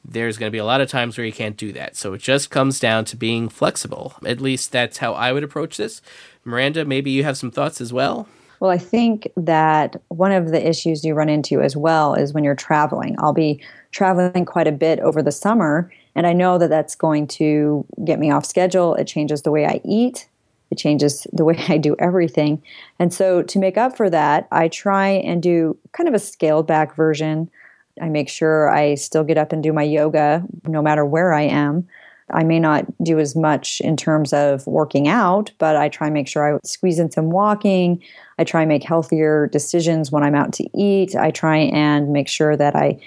there's 0.08 0.38
going 0.38 0.50
to 0.50 0.52
be 0.52 0.60
a 0.60 0.65
lot 0.65 0.82
of 0.82 0.89
times 0.89 1.17
where 1.17 1.26
you 1.26 1.34
can't 1.34 1.58
do 1.58 1.71
that. 1.74 1.95
So 1.95 2.13
it 2.13 2.21
just 2.21 2.50
comes 2.50 2.80
down 2.80 3.06
to 3.06 3.17
being 3.17 3.50
flexible. 3.50 4.13
At 4.26 4.39
least 4.39 4.71
that's 4.71 5.00
how 5.00 5.13
I 5.13 5.34
would 5.34 5.43
approach 5.43 5.78
this. 5.78 6.02
Miranda, 6.43 6.86
maybe 6.86 7.10
you 7.10 7.24
have 7.24 7.38
some 7.38 7.50
thoughts 7.50 7.82
as 7.82 7.91
well? 7.91 8.28
Well, 8.60 8.71
I 8.71 8.78
think 8.78 9.28
that 9.36 10.02
one 10.10 10.32
of 10.32 10.52
the 10.52 10.65
issues 10.65 11.04
you 11.04 11.13
run 11.13 11.30
into 11.30 11.62
as 11.62 11.76
well 11.76 12.13
is 12.13 12.34
when 12.34 12.43
you're 12.43 12.56
traveling. 12.56 13.15
I'll 13.19 13.34
be 13.34 13.62
traveling 13.91 14.45
quite 14.45 14.67
a 14.67 14.71
bit 14.71 15.00
over 15.00 15.21
the 15.21 15.32
summer, 15.32 15.91
and 16.15 16.26
I 16.26 16.34
know 16.34 16.58
that 16.58 16.69
that's 16.69 16.95
going 16.95 17.28
to 17.28 17.86
get 18.06 18.19
me 18.19 18.32
off 18.32 18.45
schedule. 18.45 18.95
It 18.95 19.06
changes 19.06 19.41
the 19.41 19.52
way 19.52 19.65
I 19.65 19.82
eat, 19.84 20.30
it 20.71 20.78
changes 20.78 21.28
the 21.32 21.45
way 21.45 21.58
I 21.69 21.78
do 21.78 21.95
everything. 21.99 22.62
And 22.99 23.13
so 23.13 23.41
to 23.43 23.60
make 23.60 23.78
up 23.78 23.95
for 23.95 24.10
that, 24.10 24.47
I 24.51 24.67
try 24.67 25.10
and 25.10 25.41
do 25.41 25.78
kind 25.91 26.10
of 26.10 26.15
a 26.15 26.19
scaled 26.19 26.67
back 26.67 26.95
version. 26.95 27.49
I 28.01 28.10
make 28.10 28.30
sure 28.30 28.69
I 28.69 28.95
still 28.95 29.23
get 29.23 29.38
up 29.38 29.51
and 29.51 29.63
do 29.63 29.71
my 29.71 29.84
yoga 29.84 30.43
no 30.67 30.82
matter 30.82 31.06
where 31.06 31.34
I 31.34 31.43
am. 31.43 31.88
I 32.32 32.43
may 32.43 32.60
not 32.60 32.86
do 33.04 33.19
as 33.19 33.36
much 33.36 33.82
in 33.82 33.95
terms 33.95 34.34
of 34.34 34.65
working 34.65 35.08
out, 35.08 35.51
but 35.60 35.75
I 35.75 35.89
try 35.89 36.08
and 36.08 36.13
make 36.13 36.28
sure 36.28 36.56
I 36.56 36.60
squeeze 36.63 36.97
in 36.97 37.12
some 37.12 37.30
walking. 37.30 38.01
I 38.39 38.43
try 38.43 38.62
and 38.62 38.69
make 38.69 38.84
healthier 38.84 39.47
decisions 39.47 40.12
when 40.12 40.23
I'm 40.23 40.34
out 40.34 40.51
to 40.54 40.67
eat. 40.78 41.15
I 41.15 41.30
try 41.30 41.58
and 41.58 42.12
make 42.12 42.28
sure 42.28 42.58
that 42.58 42.75
I 42.75 42.99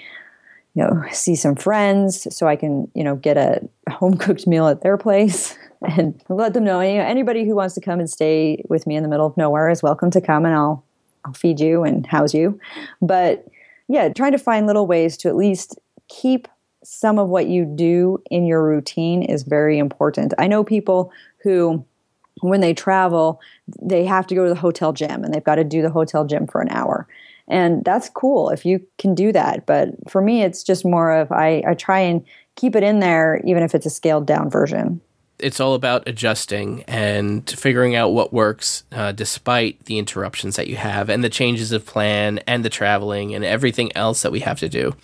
you 0.75 0.83
know 0.83 1.03
see 1.11 1.35
some 1.35 1.55
friends 1.55 2.33
so 2.33 2.47
I 2.47 2.55
can, 2.55 2.89
you 2.95 3.03
know, 3.03 3.17
get 3.17 3.35
a 3.35 3.67
home 3.91 4.17
cooked 4.17 4.47
meal 4.47 4.67
at 4.67 4.81
their 4.81 4.97
place. 4.97 5.57
And 5.87 6.21
let 6.29 6.53
them 6.53 6.63
know, 6.63 6.79
anybody 6.79 7.45
who 7.45 7.55
wants 7.55 7.73
to 7.75 7.81
come 7.81 7.99
and 7.99 8.09
stay 8.09 8.63
with 8.69 8.85
me 8.85 8.95
in 8.95 9.03
the 9.03 9.09
middle 9.09 9.25
of 9.25 9.37
nowhere 9.37 9.69
is 9.69 9.81
welcome 9.81 10.11
to 10.11 10.21
come 10.21 10.45
and 10.45 10.53
I'll 10.53 10.83
I'll 11.25 11.33
feed 11.33 11.59
you 11.59 11.83
and 11.83 12.05
house 12.05 12.33
you. 12.33 12.59
But 13.01 13.45
yeah, 13.87 14.09
trying 14.09 14.31
to 14.31 14.37
find 14.37 14.67
little 14.67 14.87
ways 14.87 15.17
to 15.17 15.29
at 15.29 15.35
least 15.35 15.77
keep 16.07 16.47
some 16.83 17.19
of 17.19 17.27
what 17.27 17.47
you 17.47 17.65
do 17.65 18.21
in 18.31 18.45
your 18.45 18.63
routine 18.63 19.21
is 19.21 19.43
very 19.43 19.77
important. 19.77 20.33
I 20.37 20.47
know 20.47 20.63
people 20.63 21.11
who 21.43 21.85
when 22.41 22.61
they 22.61 22.73
travel, 22.73 23.41
they 23.81 24.05
have 24.05 24.25
to 24.27 24.35
go 24.35 24.43
to 24.43 24.49
the 24.49 24.59
hotel 24.59 24.93
gym 24.93 25.25
and 25.25 25.33
they've 25.33 25.43
got 25.43 25.55
to 25.55 25.65
do 25.65 25.81
the 25.81 25.89
hotel 25.89 26.23
gym 26.25 26.47
for 26.47 26.61
an 26.61 26.69
hour. 26.69 27.05
And 27.49 27.83
that's 27.83 28.07
cool 28.07 28.49
if 28.49 28.65
you 28.65 28.85
can 28.97 29.13
do 29.13 29.33
that. 29.33 29.65
But 29.65 29.89
for 30.09 30.21
me, 30.21 30.43
it's 30.43 30.63
just 30.63 30.85
more 30.85 31.11
of 31.11 31.31
I, 31.33 31.63
I 31.67 31.73
try 31.73 31.99
and 31.99 32.23
keep 32.55 32.77
it 32.77 32.83
in 32.83 32.99
there, 32.99 33.41
even 33.43 33.61
if 33.63 33.75
it's 33.75 33.85
a 33.85 33.89
scaled 33.89 34.25
down 34.25 34.49
version 34.49 35.01
it's 35.39 35.59
all 35.59 35.73
about 35.73 36.07
adjusting 36.07 36.83
and 36.83 37.49
figuring 37.49 37.95
out 37.95 38.13
what 38.13 38.33
works 38.33 38.83
uh, 38.91 39.11
despite 39.11 39.85
the 39.85 39.97
interruptions 39.97 40.55
that 40.55 40.67
you 40.67 40.75
have 40.75 41.09
and 41.09 41.23
the 41.23 41.29
changes 41.29 41.71
of 41.71 41.85
plan 41.85 42.39
and 42.47 42.63
the 42.63 42.69
traveling 42.69 43.33
and 43.33 43.45
everything 43.45 43.95
else 43.95 44.21
that 44.21 44.31
we 44.31 44.41
have 44.41 44.59
to 44.59 44.69
do. 44.69 44.95